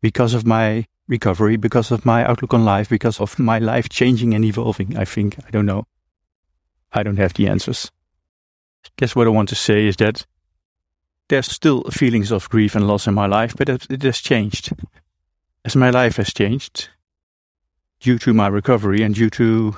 [0.01, 4.33] because of my recovery, because of my outlook on life, because of my life changing
[4.33, 4.97] and evolving.
[4.97, 5.85] I think, I don't know.
[6.91, 7.91] I don't have the answers.
[8.97, 10.25] Guess what I want to say is that
[11.29, 14.73] there's still feelings of grief and loss in my life, but it, has changed.
[15.65, 16.89] As my life has changed,
[17.99, 19.75] due to my recovery and due to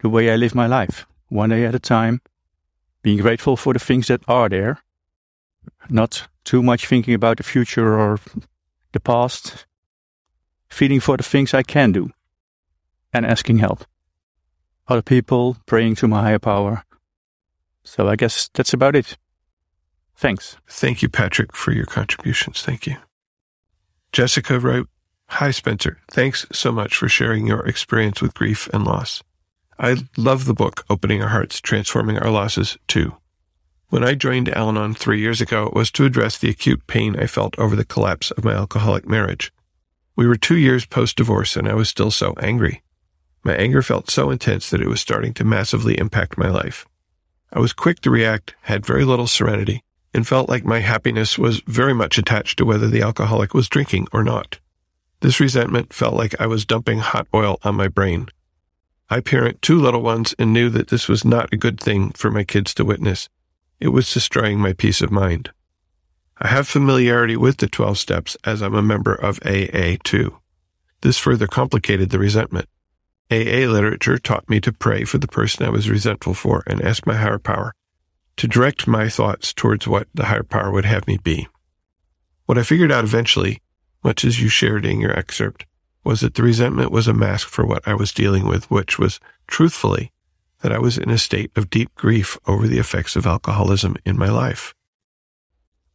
[0.00, 2.20] the way I live my life, one day at a time,
[3.02, 4.78] being grateful for the things that are there,
[5.88, 8.18] not too much thinking about the future or
[8.92, 9.66] the past,
[10.68, 12.10] feeling for the things I can do,
[13.12, 13.84] and asking help.
[14.86, 16.84] Other people, praying to my higher power.
[17.84, 19.16] So I guess that's about it.
[20.16, 20.56] Thanks.
[20.68, 22.62] Thank you, Patrick, for your contributions.
[22.62, 22.96] Thank you.
[24.12, 24.88] Jessica wrote,
[25.28, 25.98] Hi, Spencer.
[26.10, 29.22] Thanks so much for sharing your experience with grief and loss.
[29.78, 33.16] I love the book, Opening Our Hearts, Transforming Our Losses, too.
[33.88, 37.16] When I joined Al Anon three years ago, it was to address the acute pain
[37.18, 39.52] I felt over the collapse of my alcoholic marriage.
[40.16, 42.82] We were two years post divorce, and I was still so angry.
[43.42, 46.86] My anger felt so intense that it was starting to massively impact my life.
[47.52, 49.82] I was quick to react, had very little serenity,
[50.14, 54.06] and felt like my happiness was very much attached to whether the alcoholic was drinking
[54.12, 54.60] or not.
[55.20, 58.28] This resentment felt like I was dumping hot oil on my brain.
[59.10, 62.30] I parent two little ones and knew that this was not a good thing for
[62.30, 63.28] my kids to witness.
[63.80, 65.50] It was destroying my peace of mind.
[66.38, 70.38] I have familiarity with the 12 steps as I'm a member of AA too.
[71.00, 72.68] This further complicated the resentment.
[73.30, 77.06] AA literature taught me to pray for the person I was resentful for and ask
[77.06, 77.74] my higher power
[78.36, 81.46] to direct my thoughts towards what the higher power would have me be.
[82.46, 83.62] What I figured out eventually,
[84.02, 85.66] much as you shared in your excerpt,
[86.02, 89.18] was that the resentment was a mask for what I was dealing with, which was,
[89.46, 90.12] truthfully,
[90.60, 94.18] that I was in a state of deep grief over the effects of alcoholism in
[94.18, 94.74] my life.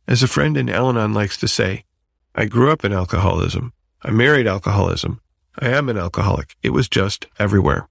[0.08, 1.86] As a friend in Al Anon likes to say,
[2.34, 3.74] I grew up in alcoholism.
[4.02, 5.22] I married alcoholism.
[5.60, 6.56] I am an alcoholic.
[6.64, 7.88] It was just everywhere.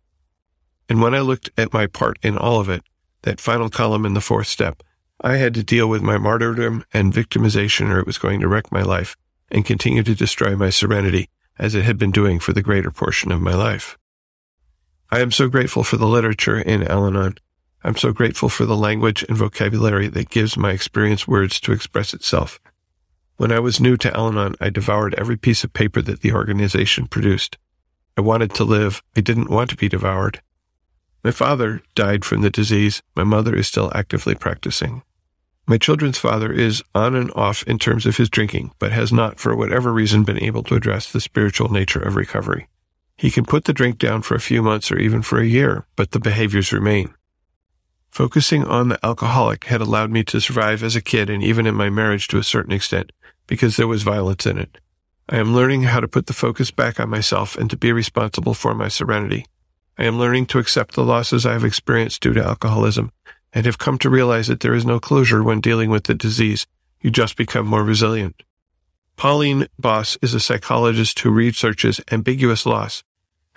[0.89, 2.83] And when I looked at my part in all of it,
[3.23, 4.83] that final column in the fourth step,
[5.21, 8.71] I had to deal with my martyrdom and victimization or it was going to wreck
[8.71, 9.17] my life
[9.51, 13.33] and continue to destroy my serenity as it had been doing for the greater portion
[13.33, 13.99] of my life.
[15.11, 17.37] I am so grateful for the literature in Al Anon.
[17.83, 22.13] I'm so grateful for the language and vocabulary that gives my experience words to express
[22.13, 22.61] itself.
[23.37, 26.33] When I was new to Al Anon, I devoured every piece of paper that the
[26.33, 27.57] organization produced.
[28.17, 29.03] I wanted to live.
[29.17, 30.43] I didn't want to be devoured.
[31.25, 33.03] My father died from the disease.
[33.17, 35.03] My mother is still actively practicing.
[35.67, 39.39] My children's father is on and off in terms of his drinking, but has not,
[39.39, 42.69] for whatever reason, been able to address the spiritual nature of recovery.
[43.19, 45.87] He can put the drink down for a few months or even for a year,
[45.97, 47.13] but the behaviors remain.
[48.11, 51.75] Focusing on the alcoholic had allowed me to survive as a kid and even in
[51.75, 53.13] my marriage to a certain extent,
[53.47, 54.79] because there was violence in it.
[55.29, 58.55] I am learning how to put the focus back on myself and to be responsible
[58.55, 59.45] for my serenity.
[59.99, 63.11] I am learning to accept the losses I have experienced due to alcoholism
[63.53, 66.67] and have come to realize that there is no closure when dealing with the disease.
[67.01, 68.45] You just become more resilient.
[69.17, 73.03] Pauline Boss is a psychologist who researches ambiguous loss,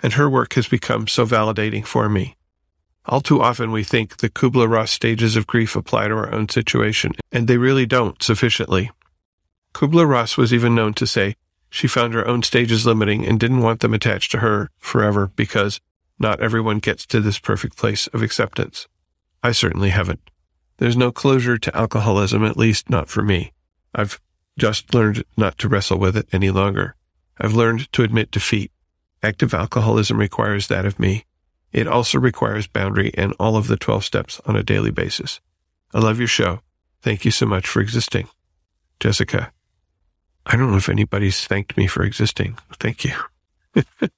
[0.02, 2.36] and her work has become so validating for me.
[3.06, 7.12] All too often we think the Kubler-Ross stages of grief apply to our own situation,
[7.30, 8.90] and they really don't sufficiently.
[9.74, 11.36] Kubler-Ross was even known to say
[11.70, 15.80] she found her own stages limiting and didn't want them attached to her forever because
[16.18, 18.86] not everyone gets to this perfect place of acceptance.
[19.42, 20.30] I certainly haven't.
[20.78, 23.52] There's no closure to alcoholism, at least not for me.
[23.94, 24.20] I've
[24.58, 26.96] just learned not to wrestle with it any longer.
[27.38, 28.70] I've learned to admit defeat.
[29.22, 31.24] Active alcoholism requires that of me.
[31.72, 35.40] It also requires boundary and all of the 12 steps on a daily basis.
[35.94, 36.60] I love your show.
[37.00, 38.28] Thank you so much for existing.
[39.00, 39.52] Jessica.
[40.44, 42.58] I don't know if anybody's thanked me for existing.
[42.78, 43.14] Thank you.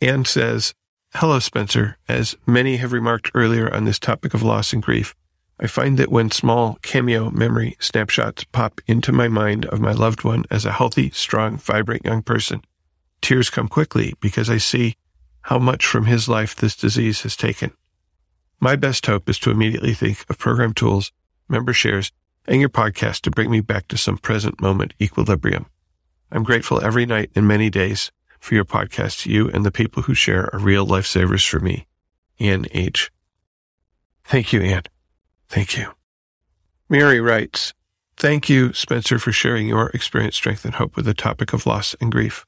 [0.00, 0.74] Anne says,
[1.14, 1.96] Hello, Spencer.
[2.06, 5.16] As many have remarked earlier on this topic of loss and grief,
[5.58, 10.22] I find that when small cameo memory snapshots pop into my mind of my loved
[10.22, 12.62] one as a healthy, strong, vibrant young person,
[13.20, 14.96] tears come quickly because I see
[15.42, 17.72] how much from his life this disease has taken.
[18.60, 21.10] My best hope is to immediately think of program tools,
[21.48, 22.12] member shares,
[22.46, 25.66] and your podcast to bring me back to some present moment equilibrium.
[26.30, 29.26] I'm grateful every night and many days for your podcast.
[29.26, 31.86] You and the people who share are real lifesavers for me.
[32.40, 33.10] Ann H.
[34.24, 34.82] Thank you, Ann.
[35.48, 35.92] Thank you.
[36.88, 37.74] Mary writes,
[38.16, 41.94] Thank you, Spencer, for sharing your experience, strength, and hope with the topic of loss
[42.00, 42.44] and grief.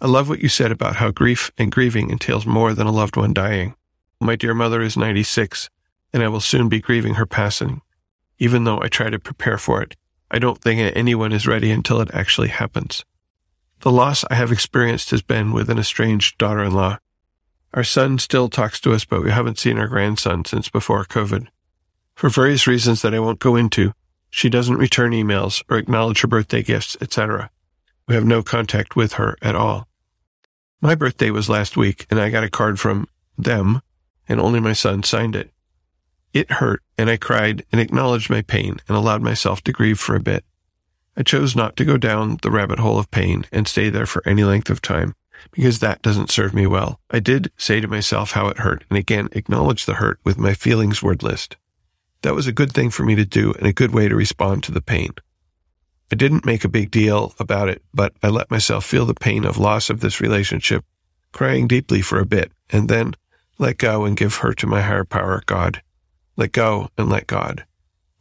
[0.00, 3.16] I love what you said about how grief and grieving entails more than a loved
[3.16, 3.74] one dying.
[4.20, 5.68] My dear mother is 96,
[6.12, 7.82] and I will soon be grieving her passing.
[8.38, 9.96] Even though I try to prepare for it,
[10.30, 13.04] I don't think anyone is ready until it actually happens.
[13.82, 16.98] The loss I have experienced has been with an estranged daughter in law.
[17.74, 21.48] Our son still talks to us, but we haven't seen our grandson since before COVID.
[22.14, 23.92] For various reasons that I won't go into,
[24.30, 27.50] she doesn't return emails or acknowledge her birthday gifts, etc.
[28.06, 29.88] We have no contact with her at all.
[30.80, 33.82] My birthday was last week and I got a card from them
[34.28, 35.50] and only my son signed it.
[36.32, 40.14] It hurt and I cried and acknowledged my pain and allowed myself to grieve for
[40.14, 40.44] a bit.
[41.16, 44.22] I chose not to go down the rabbit hole of pain and stay there for
[44.26, 45.14] any length of time
[45.50, 47.00] because that doesn't serve me well.
[47.10, 50.54] I did say to myself how it hurt and again acknowledge the hurt with my
[50.54, 51.56] feelings word list.
[52.22, 54.62] That was a good thing for me to do and a good way to respond
[54.64, 55.10] to the pain.
[56.10, 59.44] I didn't make a big deal about it, but I let myself feel the pain
[59.44, 60.84] of loss of this relationship,
[61.32, 63.14] crying deeply for a bit, and then
[63.58, 65.82] let go and give her to my higher power, God.
[66.36, 67.64] Let go and let God.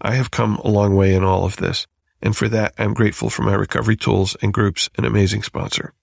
[0.02, 1.86] I have come a long way in all of this,
[2.22, 5.94] and for that I'm grateful for my recovery tools and groups and amazing sponsor.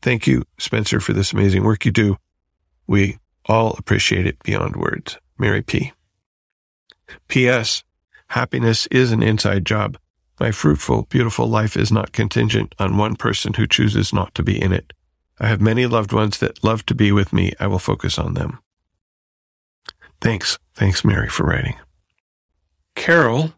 [0.00, 2.16] Thank you, Spencer, for this amazing work you do.
[2.86, 5.18] We all appreciate it beyond words.
[5.38, 5.92] Mary P.
[7.28, 7.82] P.S.
[8.28, 9.98] Happiness is an inside job.
[10.38, 14.60] My fruitful, beautiful life is not contingent on one person who chooses not to be
[14.60, 14.92] in it.
[15.40, 17.52] I have many loved ones that love to be with me.
[17.58, 18.58] I will focus on them.
[20.20, 20.58] Thanks.
[20.74, 21.76] Thanks, Mary, for writing.
[22.94, 23.54] Carol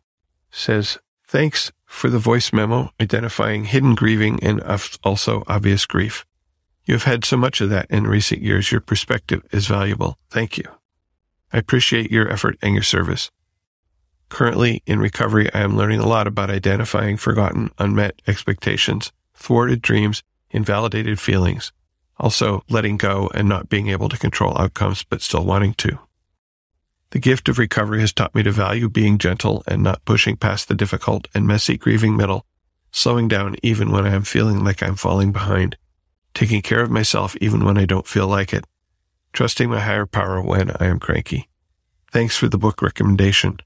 [0.50, 0.98] says,
[1.30, 4.60] thanks for the voice memo identifying hidden grieving and
[5.04, 6.26] also obvious grief.
[6.84, 8.72] You have had so much of that in recent years.
[8.72, 10.18] Your perspective is valuable.
[10.28, 10.64] Thank you.
[11.52, 13.30] I appreciate your effort and your service.
[14.28, 20.24] Currently in recovery, I am learning a lot about identifying forgotten, unmet expectations, thwarted dreams,
[20.50, 21.72] invalidated feelings.
[22.18, 25.98] Also, letting go and not being able to control outcomes, but still wanting to.
[27.10, 30.68] The gift of recovery has taught me to value being gentle and not pushing past
[30.68, 32.46] the difficult and messy grieving middle,
[32.92, 35.76] slowing down even when I am feeling like I'm falling behind,
[36.34, 38.64] taking care of myself even when I don't feel like it,
[39.32, 41.48] trusting my higher power when I am cranky.
[42.12, 43.58] Thanks for the book recommendation.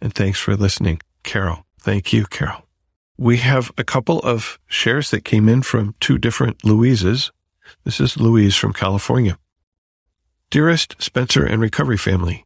[0.00, 1.64] And thanks for listening, Carol.
[1.78, 2.66] Thank you, Carol.
[3.16, 7.30] We have a couple of shares that came in from two different Louises.
[7.84, 9.38] This is Louise from California.
[10.50, 12.44] Dearest Spencer and Recovery family,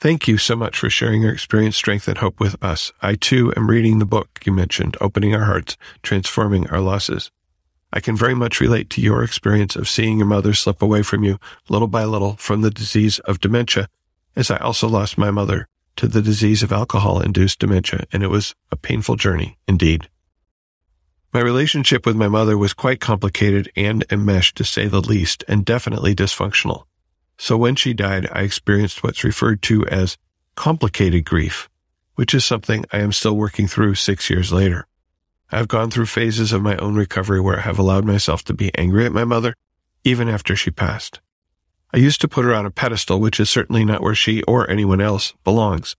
[0.00, 2.90] thank you so much for sharing your experience, strength, and hope with us.
[3.02, 7.30] I too am reading the book you mentioned, Opening Our Hearts, Transforming Our Losses.
[7.92, 11.22] I can very much relate to your experience of seeing your mother slip away from
[11.22, 11.38] you
[11.68, 13.88] little by little from the disease of dementia,
[14.34, 18.28] as I also lost my mother to the disease of alcohol induced dementia, and it
[18.28, 20.08] was a painful journey indeed.
[21.32, 25.64] My relationship with my mother was quite complicated and enmeshed to say the least, and
[25.64, 26.84] definitely dysfunctional.
[27.42, 30.18] So when she died, I experienced what's referred to as
[30.56, 31.70] complicated grief,
[32.14, 34.86] which is something I am still working through six years later.
[35.50, 38.70] I've gone through phases of my own recovery where I have allowed myself to be
[38.76, 39.54] angry at my mother,
[40.04, 41.22] even after she passed.
[41.94, 44.70] I used to put her on a pedestal, which is certainly not where she or
[44.70, 45.96] anyone else belongs.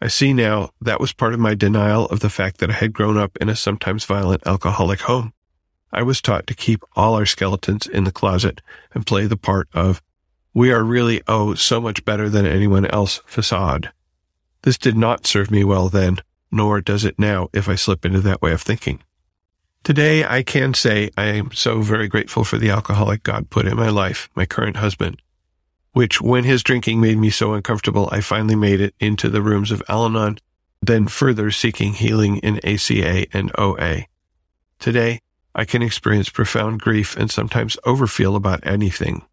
[0.00, 2.92] I see now that was part of my denial of the fact that I had
[2.92, 5.32] grown up in a sometimes violent alcoholic home.
[5.92, 8.62] I was taught to keep all our skeletons in the closet
[8.94, 10.00] and play the part of,
[10.56, 13.92] we are really, oh, so much better than anyone else facade.
[14.62, 18.22] This did not serve me well then, nor does it now if I slip into
[18.22, 19.02] that way of thinking.
[19.84, 23.76] Today, I can say I am so very grateful for the alcoholic God put in
[23.76, 25.20] my life, my current husband,
[25.92, 29.70] which when his drinking made me so uncomfortable, I finally made it into the rooms
[29.70, 30.38] of Al-Anon,
[30.80, 34.06] then further seeking healing in ACA and OA.
[34.78, 35.20] Today,
[35.54, 39.26] I can experience profound grief and sometimes overfeel about anything.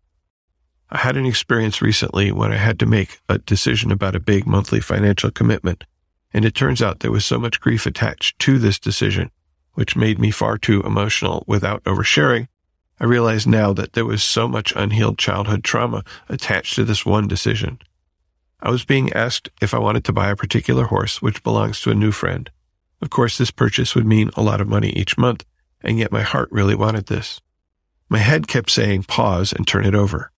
[0.89, 4.45] I had an experience recently when I had to make a decision about a big
[4.45, 5.83] monthly financial commitment
[6.33, 9.29] and it turns out there was so much grief attached to this decision,
[9.73, 12.47] which made me far too emotional without oversharing.
[12.99, 17.27] I realize now that there was so much unhealed childhood trauma attached to this one
[17.27, 17.79] decision.
[18.61, 21.91] I was being asked if I wanted to buy a particular horse which belongs to
[21.91, 22.49] a new friend.
[23.01, 25.45] Of course, this purchase would mean a lot of money each month,
[25.81, 27.41] and yet my heart really wanted this.
[28.09, 30.31] My head kept saying pause and turn it over.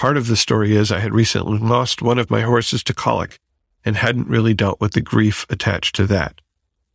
[0.00, 3.38] Part of the story is I had recently lost one of my horses to colic,
[3.84, 6.40] and hadn't really dealt with the grief attached to that.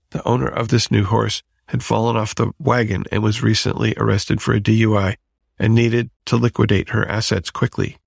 [0.10, 4.41] The owner of this new horse had fallen off the wagon and was recently arrested
[4.41, 5.18] for a DUI
[5.60, 7.97] and needed to liquidate her assets quickly.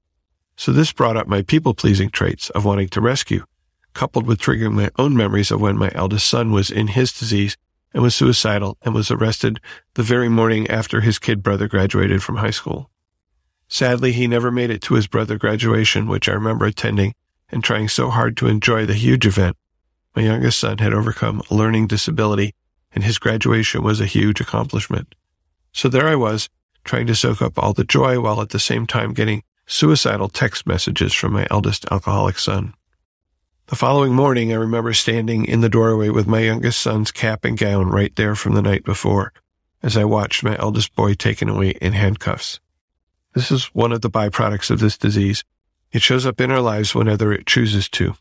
[0.56, 3.44] So this brought up my people pleasing traits of wanting to rescue,
[3.94, 7.56] coupled with triggering my own memories of when my eldest son was in his disease
[7.94, 9.60] and was suicidal and was arrested
[9.94, 12.90] the very morning after his kid brother graduated from high school.
[13.68, 17.14] Sadly, he never made it to his brother graduation, which I remember attending
[17.50, 19.56] and trying so hard to enjoy the huge event.
[20.16, 22.54] My youngest son had overcome a learning disability
[22.92, 25.14] and his graduation was a huge accomplishment.
[25.72, 26.48] So there I was,
[26.84, 30.66] trying to soak up all the joy while at the same time getting suicidal text
[30.66, 32.74] messages from my eldest alcoholic son.
[33.66, 37.58] The following morning, I remember standing in the doorway with my youngest son's cap and
[37.58, 39.32] gown right there from the night before
[39.82, 42.60] as I watched my eldest boy taken away in handcuffs.
[43.38, 45.44] This is one of the byproducts of this disease.
[45.92, 48.14] It shows up in our lives whenever it chooses to.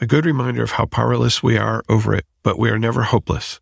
[0.00, 3.60] A good reminder of how powerless we are over it, but we are never hopeless.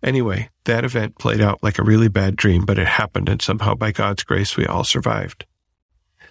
[0.00, 3.74] Anyway, that event played out like a really bad dream, but it happened, and somehow
[3.74, 5.46] by God's grace, we all survived.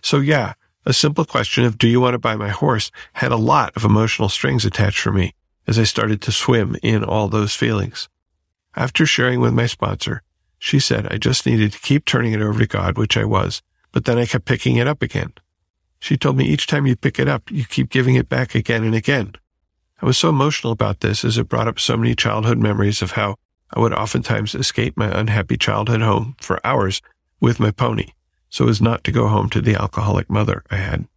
[0.01, 0.53] So yeah,
[0.85, 3.83] a simple question of do you want to buy my horse had a lot of
[3.83, 5.33] emotional strings attached for me
[5.67, 8.07] as I started to swim in all those feelings.
[8.77, 10.23] After sharing with my sponsor,
[10.59, 13.61] she said I just needed to keep turning it over to God, which I was,
[13.91, 15.33] but then I kept picking it up again.
[15.99, 18.83] She told me each time you pick it up, you keep giving it back again
[18.83, 19.33] and again.
[20.01, 23.11] I was so emotional about this as it brought up so many childhood memories of
[23.11, 23.35] how
[23.73, 27.01] I would oftentimes escape my unhappy childhood home for hours
[27.39, 28.11] with my pony
[28.49, 31.07] so as not to go home to the alcoholic mother I had.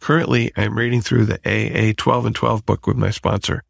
[0.00, 3.62] Currently, I am reading through the AA 12 and 12 book with my sponsor,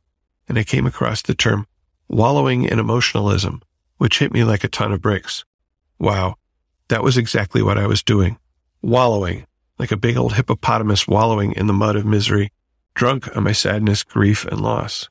[0.49, 1.67] and I came across the term
[2.09, 3.63] wallowing in emotionalism,
[4.01, 5.45] which hit me like a ton of bricks.
[5.99, 6.37] Wow,
[6.89, 8.39] that was exactly what I was doing.
[8.81, 9.45] Wallowing,
[9.79, 12.51] like a big old hippopotamus wallowing in the mud of misery,
[12.95, 15.11] drunk on my sadness, grief, and loss.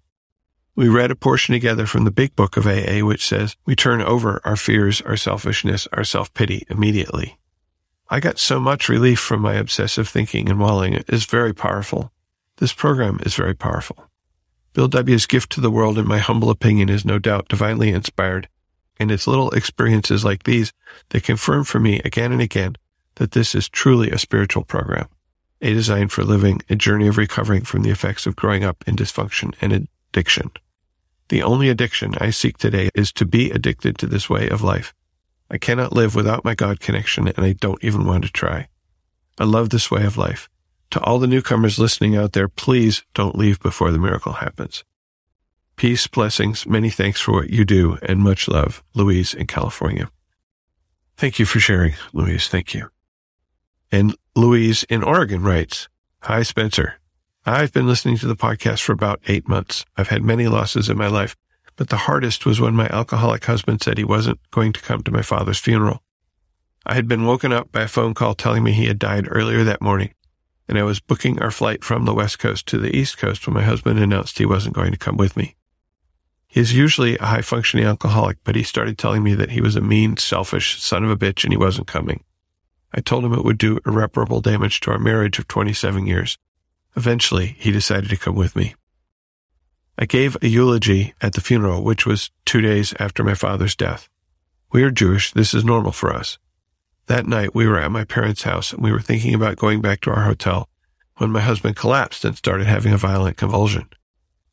[0.75, 4.01] We read a portion together from the big book of AA, which says we turn
[4.01, 7.37] over our fears, our selfishness, our self-pity immediately.
[8.09, 10.93] I got so much relief from my obsessive thinking and walling.
[10.93, 12.11] It is very powerful.
[12.57, 14.09] This program is very powerful.
[14.73, 18.49] Bill W.'s gift to the world, in my humble opinion, is no doubt divinely inspired,
[18.99, 20.73] and it's little experiences like these
[21.09, 22.75] that confirm for me again and again
[23.15, 25.07] that this is truly a spiritual program,
[25.61, 28.95] a design for living a journey of recovering from the effects of growing up in
[28.95, 30.51] dysfunction and addiction.
[31.29, 34.93] The only addiction I seek today is to be addicted to this way of life.
[35.51, 38.67] I cannot live without my God connection, and I don't even want to try.
[39.37, 40.49] I love this way of life.
[40.91, 44.83] To all the newcomers listening out there, please don't leave before the miracle happens.
[45.79, 50.11] Peace, blessings, many thanks for what you do, and much love, Louise in California.
[51.15, 52.49] Thank you for sharing, Louise.
[52.49, 52.89] Thank you.
[53.89, 55.87] And Louise in Oregon writes,
[56.23, 56.95] Hi, Spencer.
[57.45, 59.85] I've been listening to the podcast for about eight months.
[59.95, 61.37] I've had many losses in my life,
[61.77, 65.13] but the hardest was when my alcoholic husband said he wasn't going to come to
[65.13, 66.03] my father's funeral.
[66.85, 69.63] I had been woken up by a phone call telling me he had died earlier
[69.63, 70.13] that morning,
[70.67, 73.53] and I was booking our flight from the West Coast to the East Coast when
[73.53, 75.55] my husband announced he wasn't going to come with me.
[76.49, 79.75] He is usually a high functioning alcoholic, but he started telling me that he was
[79.75, 82.23] a mean, selfish son of a bitch and he wasn't coming.
[82.91, 86.39] I told him it would do irreparable damage to our marriage of 27 years.
[86.95, 88.73] Eventually, he decided to come with me.
[89.95, 94.09] I gave a eulogy at the funeral, which was two days after my father's death.
[94.71, 95.31] We are Jewish.
[95.33, 96.39] This is normal for us.
[97.05, 100.01] That night, we were at my parents' house and we were thinking about going back
[100.01, 100.67] to our hotel
[101.17, 103.87] when my husband collapsed and started having a violent convulsion.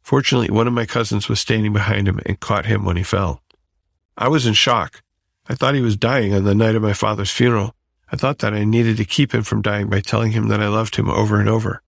[0.06, 3.42] Fortunately, one of my cousins was standing behind him and caught him when he fell.
[4.16, 5.02] I was in shock.
[5.48, 7.74] I thought he was dying on the night of my father's funeral.
[8.12, 10.68] I thought that I needed to keep him from dying by telling him that I
[10.68, 11.82] loved him over and over.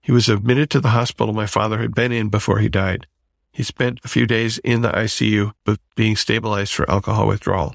[0.00, 3.08] He was admitted to the hospital my father had been in before he died.
[3.50, 7.74] He spent a few days in the ICU, but being stabilized for alcohol withdrawal.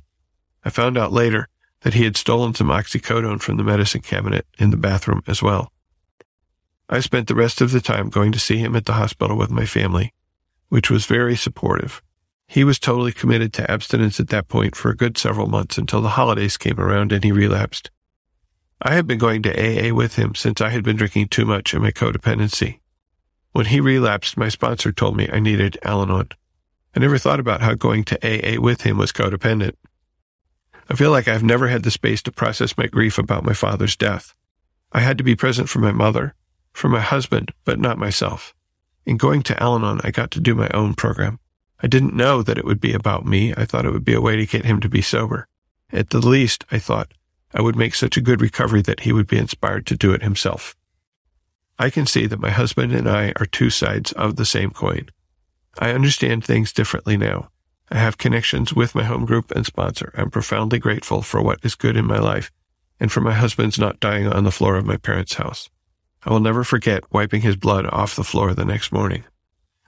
[0.63, 1.49] I found out later
[1.81, 5.72] that he had stolen some oxycodone from the medicine cabinet in the bathroom as well.
[6.93, 9.49] I spent the rest of the time going to see him at the hospital with
[9.49, 10.13] my family,
[10.69, 12.03] which was very supportive.
[12.47, 16.01] He was totally committed to abstinence at that point for a good several months until
[16.01, 17.89] the holidays came around and he relapsed.
[18.79, 21.73] I had been going to AA with him since I had been drinking too much
[21.73, 22.79] in my codependency.
[23.53, 26.29] When he relapsed, my sponsor told me I needed Al Anon.
[26.95, 29.73] I never thought about how going to AA with him was codependent.
[30.91, 33.95] I feel like I've never had the space to process my grief about my father's
[33.95, 34.35] death.
[34.91, 36.35] I had to be present for my mother,
[36.73, 38.53] for my husband, but not myself.
[39.05, 41.39] In going to Al Anon, I got to do my own program.
[41.81, 43.53] I didn't know that it would be about me.
[43.55, 45.47] I thought it would be a way to get him to be sober.
[45.91, 47.13] At the least, I thought,
[47.53, 50.23] I would make such a good recovery that he would be inspired to do it
[50.23, 50.75] himself.
[51.77, 55.09] I can see that my husband and I are two sides of the same coin.
[55.79, 57.49] I understand things differently now.
[57.91, 60.13] I have connections with my home group and sponsor.
[60.15, 62.51] I'm profoundly grateful for what is good in my life
[62.99, 65.69] and for my husband's not dying on the floor of my parents' house.
[66.25, 69.23] I will never forget wiping his blood off the floor the next morning.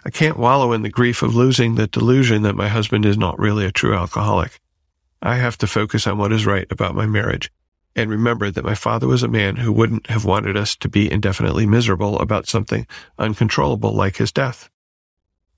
[0.05, 3.39] I can't wallow in the grief of losing the delusion that my husband is not
[3.39, 4.59] really a true alcoholic.
[5.21, 7.51] I have to focus on what is right about my marriage
[7.95, 11.11] and remember that my father was a man who wouldn't have wanted us to be
[11.11, 12.85] indefinitely miserable about something
[13.17, 14.69] uncontrollable like his death.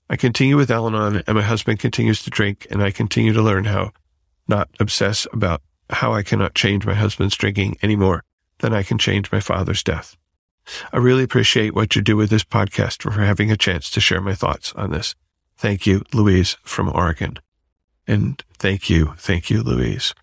[0.08, 3.42] I continue with Al Anon and my husband continues to drink and I continue to
[3.42, 3.92] learn how
[4.46, 5.60] not obsess about
[5.90, 8.22] how I cannot change my husband's drinking any more
[8.60, 10.16] than I can change my father's death.
[10.92, 14.20] I really appreciate what you do with this podcast for having a chance to share
[14.20, 15.14] my thoughts on this.
[15.56, 17.38] Thank you, Louise from Oregon.
[18.06, 20.14] And thank you, thank you, Louise.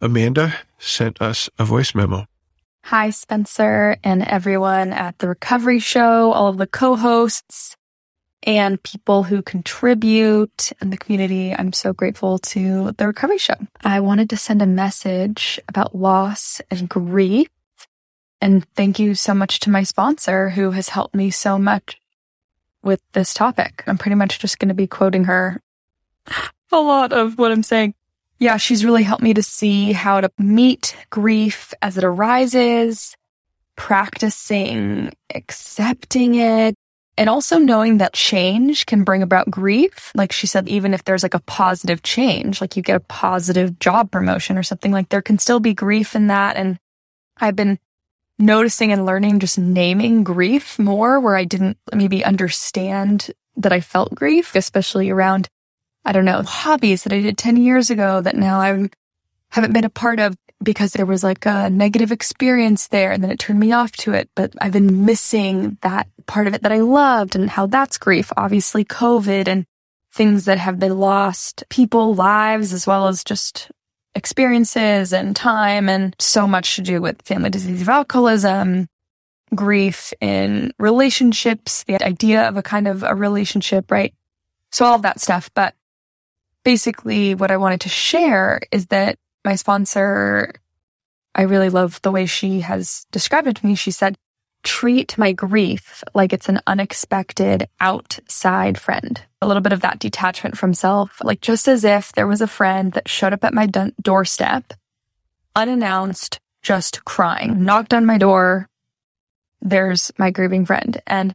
[0.00, 2.26] Amanda sent us a voice memo.
[2.84, 7.76] Hi, Spencer and everyone at the Recovery Show, all of the co-hosts
[8.42, 11.54] and people who contribute in the community.
[11.54, 13.54] I'm so grateful to the Recovery Show.
[13.82, 17.48] I wanted to send a message about loss and grief.
[18.42, 22.00] And thank you so much to my sponsor who has helped me so much
[22.82, 23.84] with this topic.
[23.86, 25.62] I'm pretty much just going to be quoting her
[26.72, 27.94] a lot of what I'm saying.
[28.40, 33.16] Yeah, she's really helped me to see how to meet grief as it arises,
[33.76, 36.74] practicing accepting it,
[37.16, 40.10] and also knowing that change can bring about grief.
[40.16, 43.78] Like she said, even if there's like a positive change, like you get a positive
[43.78, 46.56] job promotion or something, like there can still be grief in that.
[46.56, 46.80] And
[47.36, 47.78] I've been
[48.42, 54.14] noticing and learning just naming grief more where I didn't maybe understand that I felt
[54.14, 55.48] grief, especially around
[56.04, 58.88] I don't know, hobbies that I did 10 years ago that now I
[59.50, 63.30] haven't been a part of because there was like a negative experience there and then
[63.30, 64.28] it turned me off to it.
[64.34, 68.32] But I've been missing that part of it that I loved and how that's grief.
[68.36, 69.64] Obviously, COVID and
[70.12, 73.70] things that have been lost, people, lives, as well as just
[74.14, 78.88] experiences and time and so much to do with family disease of alcoholism,
[79.54, 84.14] grief in relationships, the idea of a kind of a relationship, right?
[84.70, 85.50] So all of that stuff.
[85.54, 85.74] But
[86.64, 90.54] basically what I wanted to share is that my sponsor,
[91.34, 93.74] I really love the way she has described it to me.
[93.74, 94.16] She said,
[94.62, 99.22] treat my grief like it's an unexpected outside friend.
[99.42, 102.46] A little bit of that detachment from self, like just as if there was a
[102.46, 104.72] friend that showed up at my do- doorstep,
[105.56, 108.68] unannounced, just crying, knocked on my door.
[109.60, 111.02] There's my grieving friend.
[111.08, 111.34] And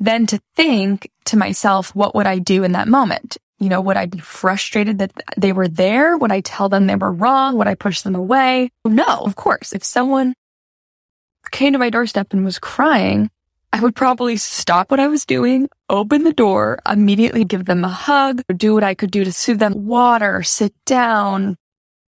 [0.00, 3.36] then to think to myself, what would I do in that moment?
[3.58, 6.16] You know, would I be frustrated that they were there?
[6.16, 7.58] Would I tell them they were wrong?
[7.58, 8.70] Would I push them away?
[8.86, 9.74] No, of course.
[9.74, 10.32] If someone
[11.50, 13.30] came to my doorstep and was crying,
[13.72, 17.88] I would probably stop what I was doing, open the door, immediately give them a
[17.88, 21.56] hug, do what I could do to soothe them, water, sit down,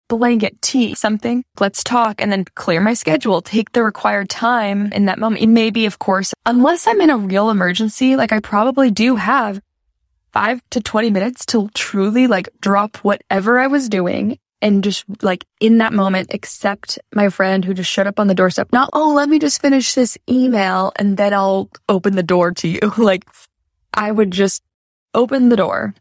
[0.08, 1.44] blanket, tea, something.
[1.58, 5.42] Let's talk and then clear my schedule, take the required time in that moment.
[5.42, 9.16] It may be, of course, unless I'm in a real emergency, like I probably do
[9.16, 9.60] have
[10.32, 15.44] five to 20 minutes to truly like drop whatever I was doing and just like
[15.60, 18.72] in that moment accept my friend who just showed up on the doorstep.
[18.72, 22.68] Not, oh, let me just finish this email and then I'll open the door to
[22.68, 22.80] you.
[22.98, 23.24] like
[23.92, 24.62] I would just
[25.14, 25.94] open the door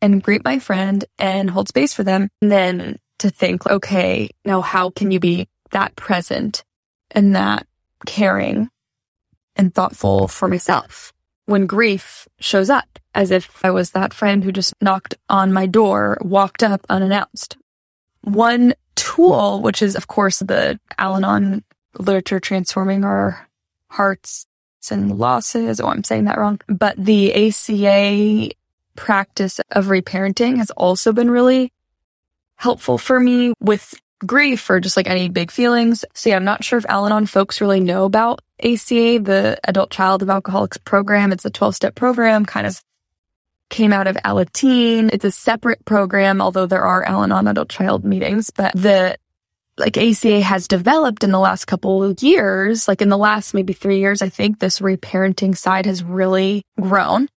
[0.00, 2.28] and greet my friend and hold space for them.
[2.42, 6.64] And then to think, okay, now how can you be that present
[7.10, 7.66] and that
[8.06, 8.68] caring
[9.56, 11.12] and thoughtful for myself?
[11.48, 15.64] when grief shows up, as if I was that friend who just knocked on my
[15.64, 17.56] door, walked up unannounced.
[18.22, 21.64] One tool, which is, of course, the Al Anon
[21.98, 23.48] literature transforming our
[23.88, 24.46] hearts
[24.90, 25.80] and losses.
[25.80, 26.60] Oh, I'm saying that wrong.
[26.66, 28.54] But the ACA
[28.96, 31.72] practice of reparenting has also been really
[32.56, 33.94] helpful for me with
[34.26, 36.04] grief or just like any big feelings.
[36.14, 40.22] See, I'm not sure if Al Anon folks really know about ACA, the Adult Child
[40.22, 41.32] of Alcoholics program.
[41.32, 42.82] It's a 12 step program, kind of
[43.70, 45.10] came out of Alateen.
[45.12, 49.16] It's a separate program, although there are Al Anon adult child meetings, but the
[49.78, 53.72] like ACA has developed in the last couple of years, like in the last maybe
[53.72, 57.28] three years, I think this reparenting side has really grown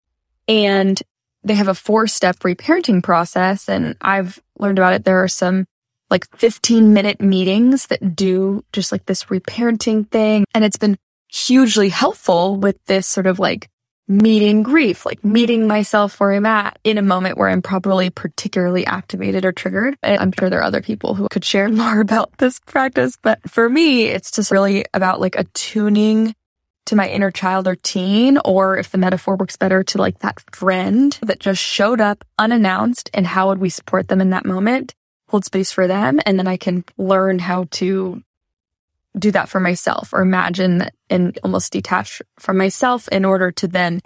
[0.49, 1.01] and
[1.45, 3.69] they have a four step reparenting process.
[3.69, 5.05] And I've learned about it.
[5.05, 5.67] There are some
[6.11, 10.45] like 15 minute meetings that do just like this reparenting thing.
[10.55, 13.69] And it's been hugely helpful with this sort of like
[14.11, 18.85] meeting grief, like meeting myself where I'm at in a moment where I'm probably particularly
[18.85, 19.97] activated or triggered.
[20.03, 23.39] And I'm sure there are other people who could share more about this practice, but
[23.49, 26.35] for me, it's just really about like attuning
[26.87, 30.41] to my inner child or teen, or if the metaphor works better to like that
[30.53, 34.95] friend that just showed up unannounced and how would we support them in that moment?
[35.31, 36.21] hold space for them.
[36.27, 38.23] And then I can learn how to
[39.19, 44.01] do that for myself or imagine and almost detach from myself in order to then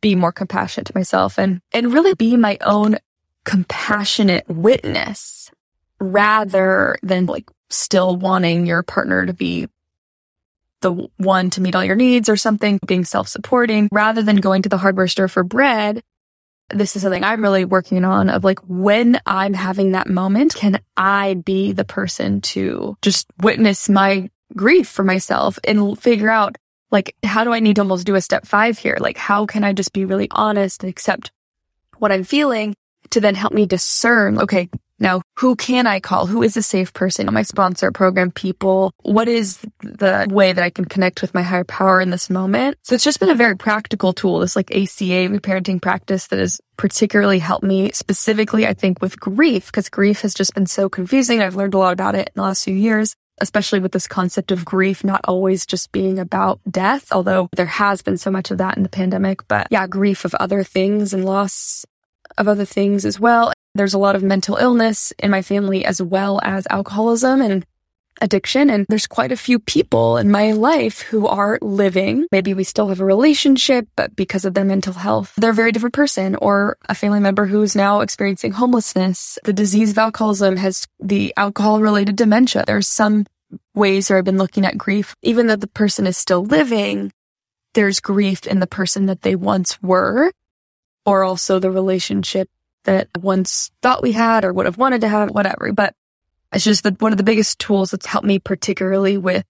[0.00, 2.96] be more compassionate to myself and, and really be my own
[3.44, 5.50] compassionate witness
[5.98, 9.66] rather than like still wanting your partner to be
[10.80, 14.68] the one to meet all your needs or something, being self-supporting rather than going to
[14.68, 16.02] the hardware store for bread.
[16.70, 20.80] This is something I'm really working on of like when I'm having that moment, can
[20.96, 26.56] I be the person to just witness my grief for myself and figure out
[26.90, 28.96] like, how do I need to almost do a step five here?
[29.00, 31.30] Like, how can I just be really honest and accept
[31.98, 32.74] what I'm feeling
[33.10, 34.68] to then help me discern, okay,
[35.02, 36.26] Now, who can I call?
[36.26, 37.32] Who is a safe person?
[37.32, 38.92] My sponsor program people.
[39.00, 42.76] What is the way that I can connect with my higher power in this moment?
[42.82, 46.60] So it's just been a very practical tool, this like ACA reparenting practice that has
[46.76, 51.40] particularly helped me specifically, I think, with grief, because grief has just been so confusing.
[51.40, 54.52] I've learned a lot about it in the last few years especially with this concept
[54.52, 58.58] of grief not always just being about death, although there has been so much of
[58.58, 59.46] that in the pandemic.
[59.48, 61.84] But yeah, grief of other things and loss
[62.38, 63.52] of other things as well.
[63.74, 67.64] There's a lot of mental illness in my family as well as alcoholism and
[68.20, 68.70] addiction.
[68.70, 72.26] And there's quite a few people in my life who are living.
[72.32, 75.72] Maybe we still have a relationship, but because of their mental health, they're a very
[75.72, 79.38] different person or a family member who is now experiencing homelessness.
[79.44, 82.64] The disease of alcoholism has the alcohol related dementia.
[82.66, 83.26] There's some
[83.74, 87.12] ways where I've been looking at grief, even though the person is still living,
[87.74, 90.32] there's grief in the person that they once were,
[91.06, 92.48] or also the relationship
[92.84, 95.72] that once thought we had or would have wanted to have, whatever.
[95.72, 95.94] But
[96.52, 99.44] it's just that one of the biggest tools that's helped me particularly with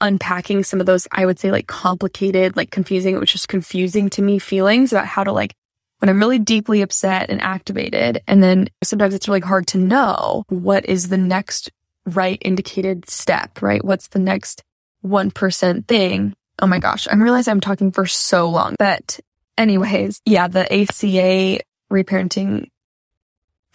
[0.00, 4.10] unpacking some of those, I would say like complicated, like confusing, it was just confusing
[4.10, 5.54] to me feelings about how to like,
[5.98, 10.44] when I'm really deeply upset and activated, and then sometimes it's really hard to know
[10.48, 11.70] what is the next
[12.06, 13.84] right indicated step, right?
[13.84, 14.62] What's the next
[15.04, 16.34] 1% thing?
[16.60, 18.76] Oh my gosh, I'm realizing I'm talking for so long.
[18.78, 19.18] But
[19.56, 21.60] anyways, yeah, the ACA
[21.90, 22.68] reparenting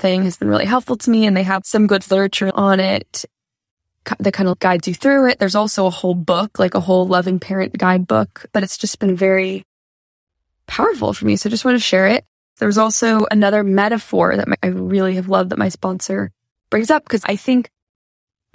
[0.03, 3.23] thing has been really helpful to me and they have some good literature on it
[4.19, 5.39] that kind of guides you through it.
[5.39, 9.15] There's also a whole book, like a whole loving parent guidebook, but it's just been
[9.15, 9.63] very
[10.67, 11.37] powerful for me.
[11.37, 12.25] So I just want to share it.
[12.57, 16.31] There's also another metaphor that my, I really have loved that my sponsor
[16.69, 17.69] brings up because I think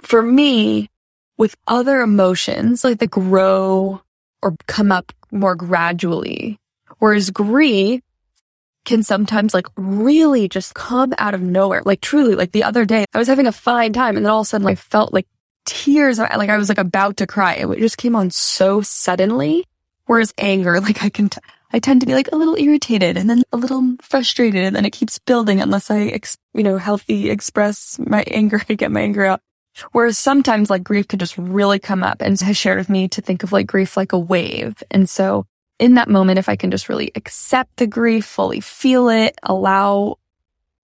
[0.01, 0.91] for me,
[1.39, 4.01] with other emotions, like that grow
[4.43, 6.59] or come up more gradually,
[6.99, 8.01] whereas grief
[8.85, 11.81] can sometimes like really just come out of nowhere.
[11.85, 14.41] Like truly, like the other day, I was having a fine time and then all
[14.41, 15.27] of a sudden I felt like
[15.65, 17.53] tears, like I was like about to cry.
[17.53, 19.65] It just came on so suddenly.
[20.05, 23.29] Whereas anger, like I can, t- I tend to be like a little irritated and
[23.29, 27.29] then a little frustrated and then it keeps building unless I, ex- you know, healthy
[27.29, 29.41] express my anger, I get my anger out.
[29.91, 33.21] Whereas sometimes like grief could just really come up and has shared with me to
[33.21, 34.81] think of like grief like a wave.
[34.89, 35.45] And so
[35.79, 40.17] in that moment, if I can just really accept the grief, fully feel it, allow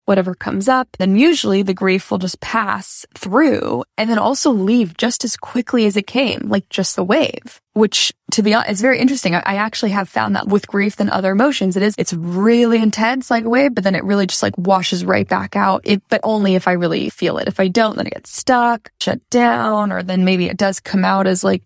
[0.10, 4.98] whatever comes up, then usually the grief will just pass through and then also leave
[4.98, 8.82] just as quickly as it came, like just the wave, which to be honest, is
[8.82, 9.36] very interesting.
[9.36, 12.82] I, I actually have found that with grief than other emotions, it is, it's really
[12.82, 15.82] intense like a wave, but then it really just like washes right back out.
[15.84, 17.48] It, but only if I really feel it.
[17.48, 21.06] If I don't, then it gets stuck, shut down, or then maybe it does come
[21.06, 21.62] out as like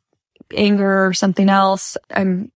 [0.54, 1.96] anger or something else.
[2.14, 2.52] I'm,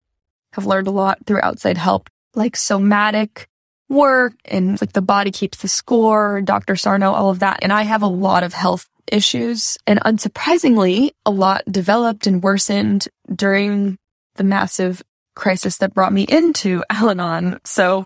[0.56, 3.48] have learned a lot through outside help, like somatic
[3.88, 6.76] work and like the body keeps the score, Dr.
[6.76, 7.60] Sarno, all of that.
[7.62, 13.06] And I have a lot of health issues and unsurprisingly, a lot developed and worsened
[13.32, 13.96] during
[14.34, 15.02] the massive
[15.36, 17.60] crisis that brought me into Al-Anon.
[17.64, 18.04] So